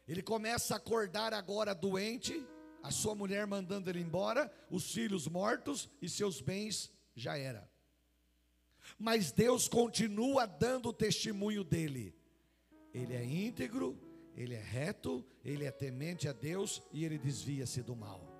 Ele 0.08 0.22
começa 0.22 0.74
a 0.74 0.78
acordar 0.78 1.34
agora 1.34 1.76
doente, 1.76 2.46
a 2.82 2.92
sua 2.92 3.16
mulher 3.16 3.46
mandando 3.46 3.90
ele 3.90 4.00
embora, 4.00 4.50
os 4.70 4.94
filhos 4.94 5.28
mortos 5.28 5.90
e 6.02 6.08
seus 6.08 6.40
bens 6.40 6.94
já 7.14 7.38
era. 7.38 7.70
Mas 8.98 9.34
Deus 9.34 9.68
continua 9.68 10.46
dando 10.46 10.90
o 10.90 10.94
testemunho 10.94 11.64
dele. 11.64 12.16
Ele 12.94 13.14
é 13.16 13.24
íntegro, 13.24 13.98
ele 14.36 14.56
é 14.56 14.62
reto, 14.62 15.24
ele 15.44 15.66
é 15.66 15.72
temente 15.72 16.28
a 16.28 16.34
Deus 16.34 16.82
e 16.92 17.06
ele 17.06 17.18
desvia-se 17.18 17.82
do 17.82 17.96
mal. 17.96 18.34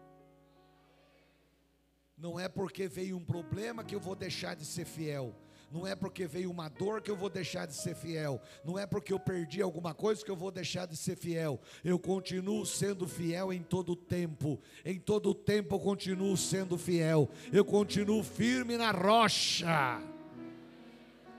Não 2.18 2.40
é 2.40 2.48
porque 2.48 2.88
veio 2.88 3.18
um 3.18 3.26
problema 3.26 3.84
que 3.84 3.96
eu 3.96 4.00
vou 4.00 4.16
deixar 4.16 4.56
de 4.56 4.66
ser 4.66 4.86
fiel. 4.86 5.36
Não 5.72 5.88
é 5.88 5.96
porque 5.96 6.28
veio 6.28 6.52
uma 6.52 6.70
dor 6.70 7.02
que 7.02 7.10
eu 7.10 7.18
vou 7.18 7.32
deixar 7.32 7.66
de 7.66 7.74
ser 7.74 7.96
fiel. 7.96 8.40
Não 8.64 8.78
é 8.78 8.86
porque 8.86 9.12
eu 9.12 9.20
perdi 9.20 9.60
alguma 9.60 9.94
coisa 9.94 10.24
que 10.24 10.30
eu 10.30 10.36
vou 10.36 10.52
deixar 10.52 10.86
de 10.86 10.96
ser 10.96 11.16
fiel. 11.16 11.60
Eu 11.84 11.98
continuo 11.98 12.64
sendo 12.64 13.08
fiel 13.08 13.52
em 13.52 13.64
todo 13.64 13.96
tempo. 13.96 14.62
Em 14.86 15.00
todo 15.00 15.34
tempo 15.34 15.74
eu 15.74 15.80
continuo 15.80 16.38
sendo 16.38 16.78
fiel. 16.78 17.28
Eu 17.52 17.66
continuo 17.66 18.24
firme 18.24 18.78
na 18.78 18.92
rocha. 18.92 20.00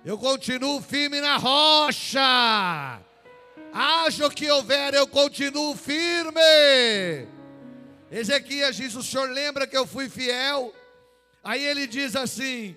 Eu 0.04 0.18
continuo 0.18 0.82
firme 0.82 1.20
na 1.20 1.36
rocha. 1.36 3.00
Haja 3.76 4.28
o 4.28 4.30
que 4.30 4.48
houver, 4.48 4.94
eu 4.94 5.04
continuo 5.04 5.74
firme. 5.74 6.40
Ezequias 8.08 8.76
diz: 8.76 8.94
O 8.94 9.02
senhor 9.02 9.28
lembra 9.28 9.66
que 9.66 9.76
eu 9.76 9.84
fui 9.84 10.08
fiel? 10.08 10.72
Aí 11.42 11.64
ele 11.64 11.88
diz 11.88 12.14
assim: 12.14 12.76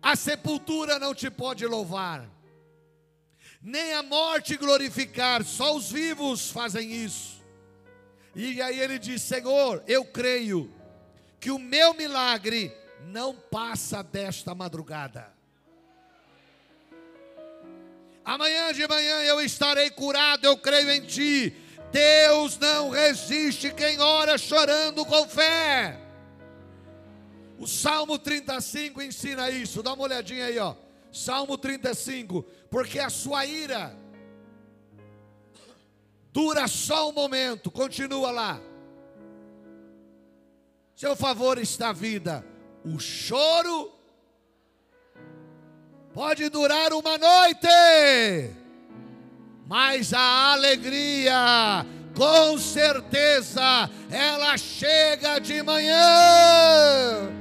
a 0.00 0.16
sepultura 0.16 0.98
não 0.98 1.14
te 1.14 1.30
pode 1.30 1.66
louvar, 1.66 2.26
nem 3.60 3.92
a 3.92 4.02
morte 4.02 4.56
glorificar, 4.56 5.44
só 5.44 5.76
os 5.76 5.92
vivos 5.92 6.50
fazem 6.50 6.90
isso. 6.90 7.42
E 8.34 8.62
aí 8.62 8.80
ele 8.80 8.98
diz: 8.98 9.20
Senhor, 9.20 9.84
eu 9.86 10.06
creio 10.06 10.72
que 11.38 11.50
o 11.50 11.58
meu 11.58 11.92
milagre 11.92 12.74
não 13.04 13.34
passa 13.34 14.02
desta 14.02 14.54
madrugada. 14.54 15.38
Amanhã 18.30 18.72
de 18.72 18.86
manhã 18.86 19.22
eu 19.22 19.40
estarei 19.40 19.90
curado, 19.90 20.44
eu 20.44 20.56
creio 20.56 20.88
em 20.88 21.00
ti. 21.00 21.52
Deus 21.90 22.56
não 22.58 22.90
resiste 22.90 23.74
quem 23.74 23.98
ora 23.98 24.38
chorando 24.38 25.04
com 25.04 25.28
fé. 25.28 25.98
O 27.58 27.66
Salmo 27.66 28.16
35 28.16 29.02
ensina 29.02 29.50
isso. 29.50 29.82
Dá 29.82 29.94
uma 29.94 30.04
olhadinha 30.04 30.44
aí, 30.44 30.60
ó. 30.60 30.76
Salmo 31.12 31.58
35, 31.58 32.44
porque 32.70 33.00
a 33.00 33.10
sua 33.10 33.44
ira 33.44 33.98
dura 36.32 36.68
só 36.68 37.08
um 37.08 37.12
momento. 37.12 37.68
Continua 37.68 38.30
lá. 38.30 38.60
Seu 40.94 41.16
favor 41.16 41.58
está 41.58 41.88
a 41.88 41.92
vida. 41.92 42.46
O 42.84 43.00
choro 43.00 43.92
pode 46.14 46.48
durar 46.48 46.92
uma 46.92 47.16
noite, 47.16 48.50
mas 49.66 50.12
a 50.12 50.52
alegria, 50.52 51.86
com 52.14 52.58
certeza, 52.58 53.88
ela 54.10 54.56
chega 54.56 55.38
de 55.38 55.62
manhã 55.62 57.40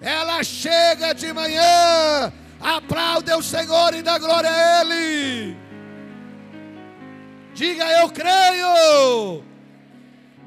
ela 0.00 0.42
chega 0.42 1.12
de 1.12 1.32
manhã. 1.32 2.32
Aplaude 2.58 3.32
o 3.32 3.42
Senhor 3.42 3.94
e 3.94 4.02
dá 4.02 4.18
glória 4.18 4.50
a 4.50 4.80
Ele. 4.80 5.56
Diga 7.54 7.84
eu 8.00 8.08
creio. 8.10 9.44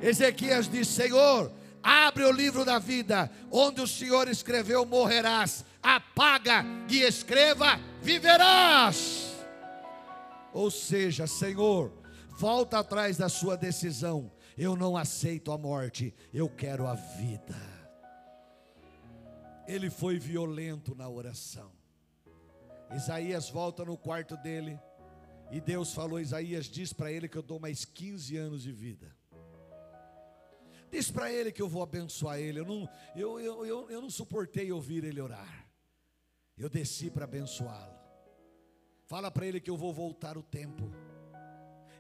Ezequias 0.02 0.68
diz: 0.68 0.88
Senhor, 0.88 1.52
abre 1.82 2.24
o 2.24 2.32
livro 2.32 2.66
da 2.66 2.80
vida, 2.80 3.32
onde 3.52 3.82
o 3.82 3.88
Senhor 3.88 4.28
escreveu: 4.28 4.86
morrerás. 4.86 5.64
Apaga 5.84 6.66
e 6.90 7.02
escreva: 7.02 7.80
viverás. 8.02 9.36
Ou 10.54 10.72
seja, 10.72 11.28
Senhor, 11.28 11.92
volta 12.38 12.80
atrás 12.80 13.18
da 13.18 13.28
sua 13.28 13.58
decisão. 13.58 14.32
Eu 14.58 14.76
não 14.76 14.96
aceito 14.96 15.52
a 15.52 15.58
morte, 15.58 16.14
eu 16.32 16.48
quero 16.48 16.88
a 16.88 16.94
vida 16.94 17.74
ele 19.68 19.90
foi 19.90 20.20
violento 20.20 20.96
na 20.96 21.10
oração. 21.10 21.72
Isaías 22.96 23.50
volta 23.50 23.84
no 23.84 23.98
quarto 23.98 24.38
dele 24.38 24.80
e 25.52 25.60
Deus 25.60 25.94
falou: 25.94 26.20
Isaías, 26.20 26.66
diz 26.66 26.94
para 26.94 27.12
ele 27.12 27.28
que 27.28 27.38
eu 27.38 27.42
dou 27.42 27.60
mais 27.60 27.86
15 27.86 28.38
anos 28.38 28.64
de 28.64 28.72
vida. 28.72 29.16
Diz 30.92 31.10
para 31.10 31.32
ele 31.32 31.52
que 31.52 31.62
eu 31.62 31.68
vou 31.68 31.82
abençoar 31.82 32.38
ele. 32.38 32.60
Eu 32.60 32.66
não, 32.66 32.90
eu, 33.16 33.40
eu, 33.40 33.66
eu, 33.66 33.90
eu 33.90 34.02
não 34.02 34.12
suportei 34.12 34.72
ouvir 34.72 35.04
ele 35.04 35.20
orar. 35.20 35.63
Eu 36.58 36.70
desci 36.70 37.10
para 37.10 37.26
abençoá-lo. 37.26 37.94
Fala 39.06 39.30
para 39.32 39.46
ele 39.46 39.60
que 39.60 39.70
eu 39.70 39.78
vou 39.78 39.94
voltar 39.94 40.38
o 40.38 40.44
tempo. 40.44 40.92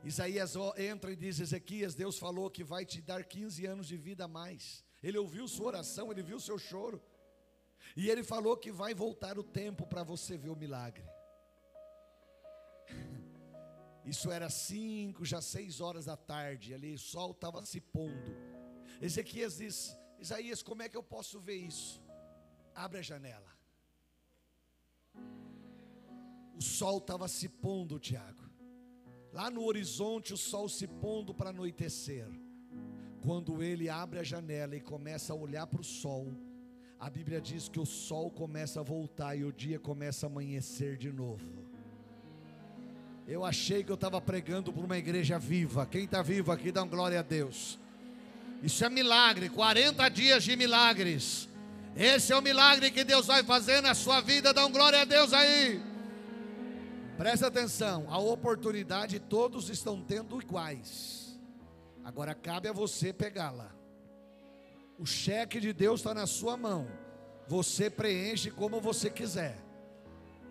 Isaías 0.03 0.53
entra 0.77 1.11
e 1.11 1.15
diz: 1.15 1.39
Ezequias, 1.39 1.95
Deus 1.95 2.19
falou 2.19 2.49
que 2.49 2.63
vai 2.63 2.85
te 2.85 3.01
dar 3.01 3.23
15 3.23 3.65
anos 3.65 3.87
de 3.87 3.97
vida 3.97 4.25
a 4.25 4.27
mais. 4.27 4.83
Ele 5.01 5.17
ouviu 5.17 5.47
sua 5.47 5.67
oração, 5.67 6.11
ele 6.11 6.21
viu 6.21 6.39
seu 6.39 6.57
choro. 6.57 7.01
E 7.95 8.09
ele 8.09 8.23
falou 8.23 8.55
que 8.55 8.71
vai 8.71 8.93
voltar 8.93 9.37
o 9.37 9.43
tempo 9.43 9.85
para 9.85 10.03
você 10.03 10.37
ver 10.37 10.49
o 10.49 10.55
milagre. 10.55 11.05
Isso 14.05 14.31
era 14.31 14.49
cinco, 14.49 15.23
já 15.23 15.41
seis 15.41 15.79
horas 15.79 16.05
da 16.05 16.17
tarde, 16.17 16.73
ali 16.73 16.93
o 16.93 16.99
sol 16.99 17.31
estava 17.31 17.65
se 17.65 17.79
pondo. 17.79 18.35
Ezequias 19.01 19.57
diz: 19.57 19.97
Isaías, 20.19 20.61
como 20.61 20.81
é 20.81 20.89
que 20.89 20.97
eu 20.97 21.03
posso 21.03 21.39
ver 21.39 21.55
isso? 21.55 22.01
Abre 22.73 22.99
a 22.99 23.01
janela. 23.01 23.52
O 26.55 26.61
sol 26.61 26.97
estava 26.97 27.27
se 27.27 27.49
pondo, 27.49 27.99
Tiago. 27.99 28.43
Lá 29.31 29.49
no 29.49 29.63
horizonte, 29.63 30.33
o 30.33 30.37
sol 30.37 30.69
se 30.69 30.87
pondo 30.87 31.33
para 31.33 31.49
anoitecer. 31.49 32.27
Quando 33.23 33.63
ele 33.63 33.89
abre 33.89 34.19
a 34.19 34.23
janela 34.23 34.75
e 34.75 34.81
começa 34.81 35.33
a 35.33 35.35
olhar 35.35 35.65
para 35.65 35.81
o 35.81 35.83
sol, 35.83 36.31
a 36.99 37.09
Bíblia 37.09 37.41
diz 37.41 37.67
que 37.67 37.79
o 37.79 37.85
sol 37.85 38.29
começa 38.29 38.79
a 38.79 38.83
voltar 38.83 39.35
e 39.35 39.43
o 39.43 39.51
dia 39.51 39.79
começa 39.79 40.25
a 40.25 40.29
amanhecer 40.29 40.97
de 40.97 41.11
novo. 41.11 41.63
Eu 43.27 43.43
achei 43.43 43.83
que 43.83 43.91
eu 43.91 43.95
estava 43.95 44.21
pregando 44.21 44.71
para 44.71 44.83
uma 44.83 44.97
igreja 44.97 45.39
viva. 45.39 45.85
Quem 45.85 46.03
está 46.03 46.21
vivo 46.21 46.51
aqui, 46.51 46.71
dá 46.71 46.83
glória 46.83 47.19
a 47.19 47.23
Deus. 47.23 47.79
Isso 48.61 48.85
é 48.85 48.89
milagre, 48.89 49.49
40 49.49 50.07
dias 50.09 50.43
de 50.43 50.55
milagres. 50.55 51.49
Esse 51.95 52.33
é 52.33 52.37
o 52.37 52.41
milagre 52.41 52.91
que 52.91 53.03
Deus 53.03 53.27
vai 53.27 53.43
fazer 53.43 53.81
na 53.81 53.93
sua 53.93 54.21
vida. 54.21 54.53
Dá 54.53 54.67
glória 54.67 55.01
a 55.01 55.05
Deus 55.05 55.33
aí. 55.33 55.81
Presta 57.23 57.47
atenção, 57.47 58.07
a 58.09 58.17
oportunidade 58.17 59.17
todos 59.17 59.69
estão 59.69 60.03
tendo 60.03 60.41
iguais. 60.41 61.39
Agora 62.03 62.36
cabe 62.36 62.67
a 62.67 62.73
você 62.73 63.13
pegá-la. 63.13 63.73
O 64.99 65.05
cheque 65.05 65.62
de 65.62 65.71
Deus 65.71 66.01
está 66.01 66.13
na 66.13 66.27
sua 66.27 66.57
mão. 66.57 66.86
Você 67.47 67.89
preenche 67.89 68.51
como 68.51 68.81
você 68.81 69.09
quiser. 69.09 69.55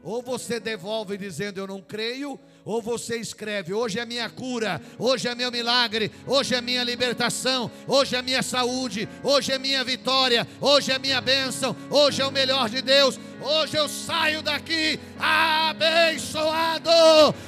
Ou 0.04 0.20
você 0.20 0.58
devolve 0.58 1.16
dizendo 1.16 1.58
eu 1.58 1.66
não 1.66 1.80
creio, 1.80 2.38
ou 2.64 2.82
você 2.82 3.16
escreve: 3.16 3.72
hoje 3.72 4.00
é 4.00 4.04
minha 4.04 4.28
cura, 4.28 4.80
hoje 4.98 5.28
é 5.28 5.34
meu 5.34 5.50
milagre, 5.50 6.10
hoje 6.26 6.54
é 6.54 6.60
minha 6.60 6.82
libertação, 6.82 7.70
hoje 7.86 8.16
é 8.16 8.22
minha 8.22 8.42
saúde, 8.42 9.08
hoje 9.22 9.52
é 9.52 9.58
minha 9.58 9.84
vitória, 9.84 10.46
hoje 10.60 10.90
é 10.90 10.98
minha 10.98 11.20
bênção, 11.20 11.76
hoje 11.88 12.20
é 12.20 12.26
o 12.26 12.32
melhor 12.32 12.68
de 12.68 12.82
Deus. 12.82 13.18
Hoje 13.40 13.76
eu 13.76 13.88
saio 13.88 14.40
daqui 14.42 15.00
abençoado. 15.18 16.90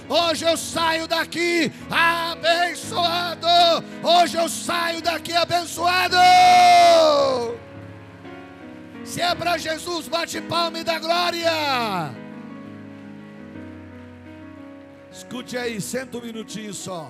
Hoje 0.09 0.45
eu 0.45 0.57
saio 0.57 1.07
daqui 1.07 1.71
abençoado. 1.89 3.47
Hoje 4.03 4.37
eu 4.37 4.49
saio 4.49 5.01
daqui 5.01 5.33
abençoado. 5.33 6.17
Se 9.05 9.21
é 9.21 9.35
para 9.35 9.57
Jesus, 9.59 10.09
bate 10.09 10.41
palma 10.41 10.79
e 10.81 10.85
dá 10.85 10.99
glória. 10.99 12.24
Escute 15.15 15.57
aí, 15.57 15.81
senta 15.81 16.19
um 16.19 16.21
minutinho 16.21 16.75
só. 16.75 17.09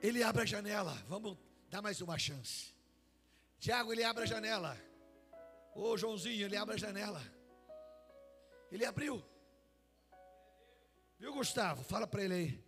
Ele 0.00 0.22
abre 0.22 0.44
a 0.44 0.46
janela. 0.46 0.94
Vamos 1.06 1.36
dar 1.68 1.82
mais 1.82 2.00
uma 2.00 2.16
chance. 2.16 2.74
Tiago, 3.60 3.92
ele 3.92 4.02
abre 4.02 4.22
a 4.22 4.26
janela. 4.26 4.74
Ô 5.74 5.94
Joãozinho, 5.94 6.46
ele 6.46 6.56
abre 6.56 6.76
a 6.76 6.78
janela. 6.78 7.20
Ele 8.72 8.82
abriu. 8.86 9.22
Viu, 11.18 11.34
Gustavo? 11.34 11.84
Fala 11.84 12.06
para 12.06 12.24
ele 12.24 12.34
aí. 12.34 12.64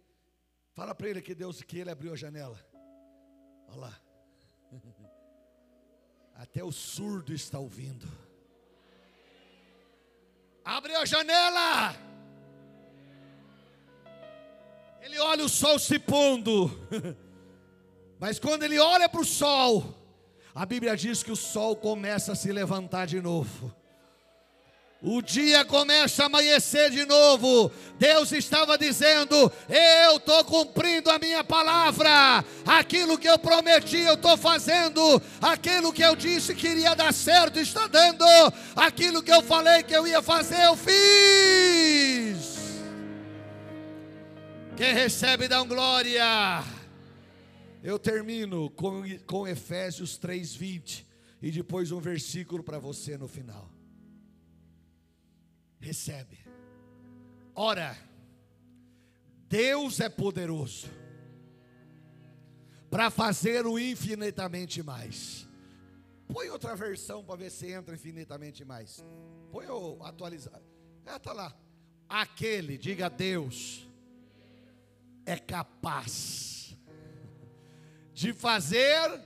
Fala 0.74 0.94
para 0.94 1.08
ele 1.08 1.22
que 1.22 1.34
Deus 1.34 1.62
que 1.62 1.78
ele 1.78 1.90
abriu 1.90 2.12
a 2.12 2.16
janela. 2.16 2.62
Olha 3.68 3.76
lá. 3.78 4.00
Até 6.36 6.62
o 6.62 6.70
surdo 6.70 7.32
está 7.32 7.58
ouvindo. 7.58 8.06
Abre 10.62 10.94
a 10.94 11.06
janela. 11.06 12.05
Ele 15.00 15.18
olha 15.18 15.44
o 15.44 15.48
sol 15.48 15.78
se 15.78 15.98
pondo, 15.98 16.70
mas 18.18 18.38
quando 18.38 18.64
ele 18.64 18.78
olha 18.78 19.08
para 19.08 19.20
o 19.20 19.24
sol, 19.24 19.94
a 20.54 20.64
Bíblia 20.64 20.96
diz 20.96 21.22
que 21.22 21.30
o 21.30 21.36
sol 21.36 21.76
começa 21.76 22.32
a 22.32 22.34
se 22.34 22.50
levantar 22.50 23.06
de 23.06 23.20
novo. 23.20 23.74
O 25.02 25.20
dia 25.20 25.64
começa 25.64 26.22
a 26.22 26.26
amanhecer 26.26 26.90
de 26.90 27.04
novo. 27.04 27.70
Deus 27.98 28.32
estava 28.32 28.78
dizendo: 28.78 29.52
Eu 29.68 30.16
estou 30.16 30.42
cumprindo 30.44 31.10
a 31.10 31.18
minha 31.18 31.44
palavra. 31.44 32.44
Aquilo 32.66 33.18
que 33.18 33.28
eu 33.28 33.38
prometi, 33.38 33.98
eu 33.98 34.14
estou 34.14 34.36
fazendo. 34.38 35.22
Aquilo 35.40 35.92
que 35.92 36.02
eu 36.02 36.16
disse 36.16 36.54
que 36.54 36.68
iria 36.68 36.94
dar 36.94 37.12
certo, 37.12 37.60
está 37.60 37.86
dando. 37.86 38.24
Aquilo 38.74 39.22
que 39.22 39.32
eu 39.32 39.42
falei 39.42 39.82
que 39.82 39.94
eu 39.94 40.06
ia 40.06 40.22
fazer, 40.22 40.64
eu 40.64 40.76
fiz. 40.76 42.55
Quem 44.76 44.92
recebe, 44.92 45.48
dá 45.48 45.62
um 45.62 45.66
glória. 45.66 46.22
Eu 47.82 47.98
termino 47.98 48.68
com, 48.68 49.02
com 49.20 49.48
Efésios 49.48 50.18
3,20 50.18 51.02
e 51.40 51.50
depois 51.50 51.90
um 51.90 51.98
versículo 51.98 52.62
para 52.62 52.78
você 52.78 53.16
no 53.16 53.26
final. 53.26 53.70
Recebe. 55.80 56.38
Ora, 57.54 57.96
Deus 59.48 59.98
é 59.98 60.10
poderoso 60.10 60.88
para 62.90 63.08
fazer 63.08 63.66
o 63.66 63.78
infinitamente 63.78 64.82
mais. 64.82 65.48
Põe 66.28 66.50
outra 66.50 66.76
versão 66.76 67.24
para 67.24 67.36
ver 67.36 67.50
se 67.50 67.72
entra 67.72 67.94
infinitamente 67.94 68.62
mais. 68.62 69.02
Põe 69.50 69.68
o 69.68 70.04
atualizar. 70.04 70.60
É, 71.06 71.18
tá 71.18 71.32
lá. 71.32 71.56
Aquele, 72.06 72.76
diga 72.76 73.08
Deus 73.08 73.86
é 75.26 75.36
capaz 75.36 76.74
de 78.14 78.32
fazer 78.32 79.20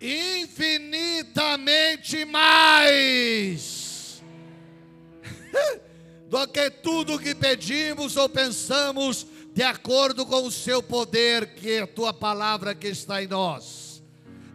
infinitamente 0.00 2.24
mais 2.24 4.22
do 6.28 6.48
que 6.48 6.70
tudo 6.70 7.18
que 7.18 7.34
pedimos 7.34 8.16
ou 8.16 8.26
pensamos, 8.28 9.26
de 9.52 9.62
acordo 9.62 10.24
com 10.24 10.44
o 10.44 10.50
seu 10.50 10.82
poder, 10.82 11.54
que 11.54 11.72
é 11.72 11.82
a 11.82 11.86
tua 11.86 12.14
palavra 12.14 12.74
que 12.74 12.88
está 12.88 13.22
em 13.22 13.26
nós. 13.26 14.02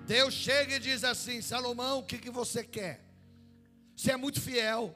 Deus 0.08 0.34
chega 0.34 0.76
e 0.76 0.80
diz 0.80 1.04
assim: 1.04 1.40
Salomão, 1.42 2.00
o 2.00 2.04
que, 2.04 2.18
que 2.18 2.32
você 2.32 2.64
quer? 2.64 3.06
Você 3.96 4.12
é 4.12 4.18
muito 4.18 4.42
fiel. 4.42 4.96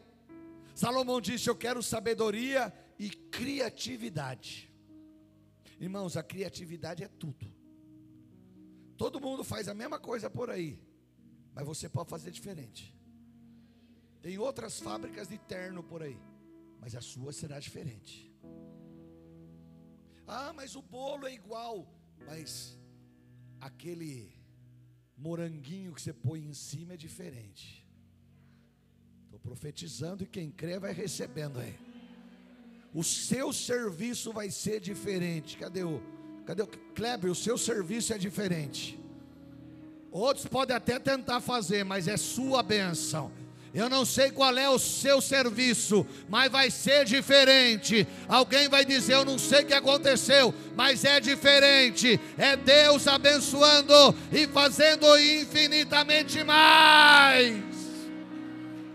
Salomão 0.74 1.22
disse: 1.22 1.48
Eu 1.50 1.56
quero 1.56 1.84
sabedoria 1.84 2.74
e 2.98 3.10
criatividade. 3.10 4.72
Irmãos, 5.80 6.18
a 6.18 6.24
criatividade 6.24 7.04
é 7.04 7.08
tudo. 7.08 7.54
Todo 8.98 9.22
mundo 9.22 9.44
faz 9.44 9.68
a 9.68 9.74
mesma 9.74 10.00
coisa 10.00 10.30
por 10.30 10.50
aí, 10.50 10.82
mas 11.54 11.66
você 11.66 11.88
pode 11.88 12.10
fazer 12.10 12.32
diferente. 12.32 12.96
Tem 14.22 14.38
outras 14.40 14.80
fábricas 14.80 15.28
de 15.28 15.38
terno 15.38 15.84
por 15.84 16.02
aí, 16.02 16.20
mas 16.80 16.96
a 16.96 17.02
sua 17.02 17.32
será 17.32 17.60
diferente. 17.60 18.34
Ah, 20.26 20.52
mas 20.52 20.76
o 20.76 20.82
bolo 20.82 21.28
é 21.28 21.34
igual, 21.34 21.88
mas 22.26 22.78
aquele 23.62 24.34
moranguinho 25.16 25.94
que 25.94 26.02
você 26.02 26.12
põe 26.12 26.44
em 26.44 26.54
cima 26.54 26.96
é 26.96 26.98
diferente. 26.98 27.88
Estou 29.26 29.40
profetizando 29.40 30.24
e 30.24 30.28
quem 30.28 30.50
crê 30.50 30.80
vai 30.80 30.92
recebendo 30.92 31.60
aí 31.60 31.87
o 32.98 33.04
seu 33.04 33.54
serviço 33.54 34.34
vai 34.34 34.50
ser 34.50 34.80
diferente. 34.80 35.56
Cadê 35.56 35.84
o, 35.84 36.02
cadê 36.48 36.64
o 36.64 36.68
Kleber? 36.96 37.30
O 37.30 37.36
seu 37.36 37.56
serviço 37.56 38.12
é 38.12 38.18
diferente. 38.18 39.00
Outros 40.12 40.48
podem 40.48 40.76
até 40.76 40.98
tentar 40.98 41.40
fazer, 41.40 41.86
mas 41.86 42.08
é 42.08 42.18
sua 42.18 42.64
benção. 42.64 43.32
Eu 43.72 43.88
não 43.88 44.04
sei 44.04 44.32
qual 44.32 44.58
é 44.58 44.68
o 44.68 44.80
seu 44.80 45.22
serviço, 45.22 46.08
mas 46.28 46.52
vai 46.52 46.72
ser 46.72 47.06
diferente. 47.06 48.08
Alguém 48.28 48.68
vai 48.68 48.84
dizer: 48.84 49.14
Eu 49.14 49.26
não 49.26 49.38
sei 49.38 49.62
o 49.62 49.68
que 49.68 49.76
aconteceu, 49.76 50.52
mas 50.76 51.06
é 51.06 51.20
diferente. 51.20 52.20
É 52.36 52.56
Deus 52.56 53.08
abençoando 53.08 54.16
e 54.32 54.48
fazendo 54.48 55.06
infinitamente 55.20 56.44
mais. 56.44 57.64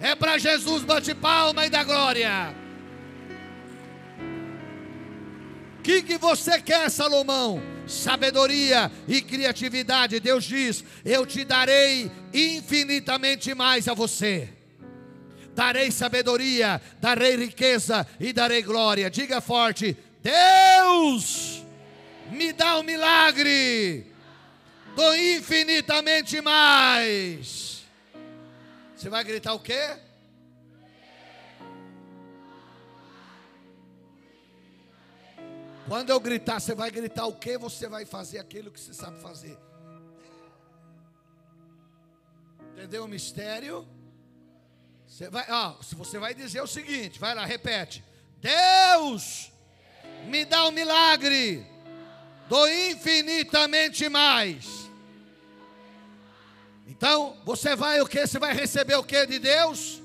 É 0.00 0.16
para 0.16 0.38
Jesus, 0.38 0.82
bate 0.82 1.14
palma 1.14 1.66
e 1.66 1.70
dá 1.70 1.84
glória. 1.84 2.61
O 5.82 5.84
que, 5.84 6.00
que 6.00 6.16
você 6.16 6.62
quer, 6.62 6.88
Salomão? 6.88 7.60
Sabedoria 7.88 8.88
e 9.08 9.20
criatividade. 9.20 10.20
Deus 10.20 10.44
diz: 10.44 10.84
Eu 11.04 11.26
te 11.26 11.44
darei 11.44 12.08
infinitamente 12.32 13.52
mais 13.52 13.88
a 13.88 13.92
você. 13.92 14.48
darei 15.56 15.90
sabedoria, 15.90 16.80
darei 17.00 17.34
riqueza 17.34 18.06
e 18.20 18.32
darei 18.32 18.62
glória. 18.62 19.10
Diga 19.10 19.40
forte: 19.40 19.96
Deus 20.22 21.64
me 22.30 22.52
dá 22.52 22.78
um 22.78 22.84
milagre, 22.84 24.06
do 24.94 25.16
infinitamente 25.16 26.40
mais. 26.40 27.82
Você 28.94 29.10
vai 29.10 29.24
gritar 29.24 29.52
o 29.52 29.58
quê? 29.58 29.96
Quando 35.88 36.10
eu 36.10 36.20
gritar, 36.20 36.60
você 36.60 36.74
vai 36.74 36.90
gritar 36.90 37.26
o 37.26 37.34
quê? 37.34 37.58
Você 37.58 37.88
vai 37.88 38.04
fazer 38.04 38.38
aquilo 38.38 38.70
que 38.70 38.80
você 38.80 38.94
sabe 38.94 39.20
fazer. 39.20 39.58
Entendeu 42.72 43.04
o 43.04 43.08
mistério? 43.08 43.86
Você 45.06 45.28
vai, 45.28 45.44
ó, 45.50 45.74
você 45.92 46.18
vai 46.18 46.34
dizer 46.34 46.62
o 46.62 46.66
seguinte, 46.66 47.18
vai 47.18 47.34
lá, 47.34 47.44
repete. 47.44 48.02
Deus 48.40 49.52
me 50.26 50.44
dá 50.44 50.66
um 50.66 50.70
milagre 50.70 51.66
do 52.48 52.68
infinitamente 52.68 54.08
mais. 54.08 54.90
Então, 56.86 57.36
você 57.44 57.76
vai 57.76 58.00
o 58.00 58.06
que? 58.06 58.26
Você 58.26 58.38
vai 58.38 58.52
receber 58.52 58.96
o 58.96 59.04
que 59.04 59.26
de 59.26 59.38
Deus? 59.38 60.01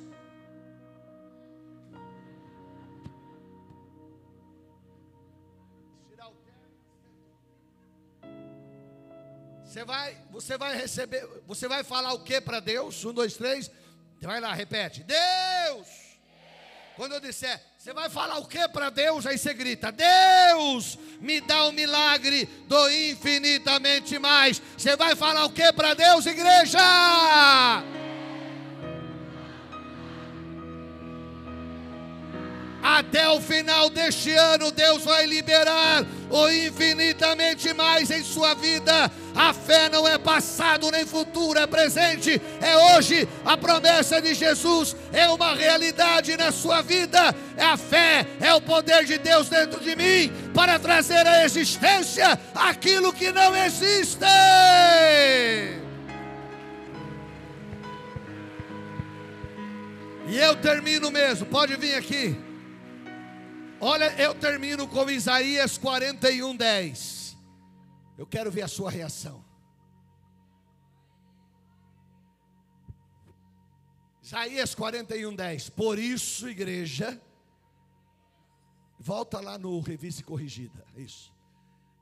Você 9.77 9.85
vai, 9.85 10.17
você 10.31 10.57
vai 10.57 10.75
receber, 10.75 11.29
você 11.45 11.67
vai 11.67 11.83
falar 11.83 12.11
o 12.13 12.23
que 12.23 12.41
para 12.41 12.59
Deus? 12.59 13.05
Um, 13.05 13.13
dois, 13.13 13.37
três. 13.37 13.69
Vai 14.19 14.41
lá, 14.41 14.51
repete. 14.51 15.03
Deus. 15.03 15.87
Quando 16.95 17.11
eu 17.11 17.19
disser, 17.19 17.61
você 17.77 17.93
vai 17.93 18.09
falar 18.09 18.39
o 18.39 18.47
que 18.47 18.67
para 18.69 18.89
Deus? 18.89 19.27
Aí 19.27 19.37
você 19.37 19.53
grita: 19.53 19.91
Deus, 19.91 20.97
me 21.19 21.39
dá 21.41 21.67
um 21.67 21.71
milagre 21.71 22.47
do 22.67 22.89
infinitamente 22.89 24.17
mais. 24.17 24.59
Você 24.75 24.95
vai 24.95 25.15
falar 25.15 25.45
o 25.45 25.51
que 25.51 25.71
para 25.71 25.93
Deus, 25.93 26.25
igreja? 26.25 26.79
Até 32.89 33.27
o 33.27 33.41
final 33.41 33.89
deste 33.89 34.31
ano, 34.31 34.71
Deus 34.71 35.03
vai 35.03 35.25
liberar 35.25 36.05
o 36.29 36.49
infinitamente 36.49 37.73
mais 37.73 38.09
em 38.09 38.23
sua 38.23 38.53
vida. 38.53 39.11
A 39.35 39.53
fé 39.53 39.89
não 39.89 40.07
é 40.07 40.17
passado 40.17 40.89
nem 40.89 41.05
futuro, 41.05 41.59
é 41.59 41.67
presente, 41.67 42.41
é 42.61 42.77
hoje. 42.95 43.27
A 43.43 43.57
promessa 43.57 44.21
de 44.21 44.33
Jesus 44.33 44.95
é 45.11 45.27
uma 45.27 45.53
realidade 45.53 46.37
na 46.37 46.49
sua 46.49 46.81
vida. 46.81 47.35
A 47.57 47.75
fé, 47.75 48.25
é 48.39 48.53
o 48.53 48.61
poder 48.61 49.03
de 49.03 49.17
Deus 49.17 49.49
dentro 49.49 49.81
de 49.81 49.93
mim 49.93 50.31
para 50.53 50.79
trazer 50.79 51.27
à 51.27 51.43
existência 51.43 52.39
aquilo 52.55 53.11
que 53.11 53.33
não 53.33 53.53
existe. 53.53 54.23
E 60.25 60.37
eu 60.37 60.55
termino 60.55 61.11
mesmo, 61.11 61.45
pode 61.47 61.75
vir 61.75 61.93
aqui. 61.95 62.46
Olha, 63.79 64.11
eu 64.19 64.33
termino 64.33 64.87
com 64.87 65.09
Isaías 65.09 65.77
41, 65.77 66.55
10. 66.55 67.37
Eu 68.17 68.25
quero 68.25 68.51
ver 68.51 68.63
a 68.63 68.67
sua 68.67 68.89
reação. 68.89 69.45
Isaías 74.23 74.73
41, 74.73 75.35
10. 75.35 75.69
Por 75.69 75.99
isso, 75.99 76.49
igreja, 76.49 77.21
volta 78.99 79.39
lá 79.39 79.59
no 79.59 79.79
Revista 79.79 80.23
Corrigida. 80.23 80.83
Isso. 80.95 81.31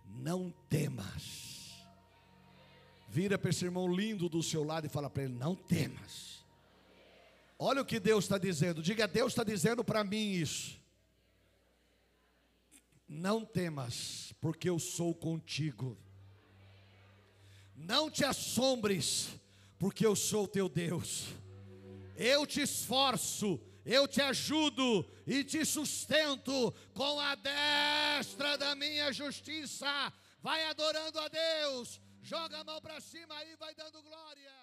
Não 0.05 0.51
temas. 0.69 1.75
Vira 3.09 3.37
para 3.37 3.49
esse 3.49 3.65
irmão 3.65 3.93
lindo 3.93 4.29
do 4.29 4.41
seu 4.41 4.63
lado 4.63 4.87
e 4.87 4.89
fala 4.89 5.09
para 5.09 5.23
ele: 5.23 5.33
Não 5.33 5.55
temas. 5.55 6.45
Olha 7.59 7.81
o 7.81 7.85
que 7.85 7.99
Deus 7.99 8.23
está 8.23 8.37
dizendo. 8.37 8.81
Diga, 8.81 9.07
Deus 9.07 9.33
está 9.33 9.43
dizendo 9.43 9.83
para 9.83 10.05
mim 10.05 10.31
isso. 10.31 10.84
Não 13.07 13.45
temas, 13.45 14.33
porque 14.41 14.69
eu 14.69 14.79
sou 14.79 15.13
contigo. 15.13 15.97
Não 17.75 18.09
te 18.09 18.23
assombres, 18.23 19.29
porque 19.77 20.05
eu 20.05 20.15
sou 20.15 20.47
teu 20.47 20.67
Deus. 20.67 21.27
Eu 22.15 22.47
te 22.47 22.61
esforço, 22.61 23.59
eu 23.85 24.07
te 24.07 24.21
ajudo 24.21 25.05
e 25.27 25.43
te 25.43 25.65
sustento 25.65 26.73
com 26.93 27.19
a 27.19 27.35
destra 27.35 28.57
da 28.57 28.73
minha 28.75 29.11
justiça. 29.11 30.11
Vai 30.41 30.63
adorando 30.65 31.19
a 31.19 31.27
Deus, 31.27 32.01
joga 32.21 32.59
a 32.59 32.63
mão 32.63 32.81
para 32.81 33.01
cima 33.01 33.43
e 33.43 33.55
vai 33.57 33.75
dando 33.75 34.01
glória. 34.01 34.54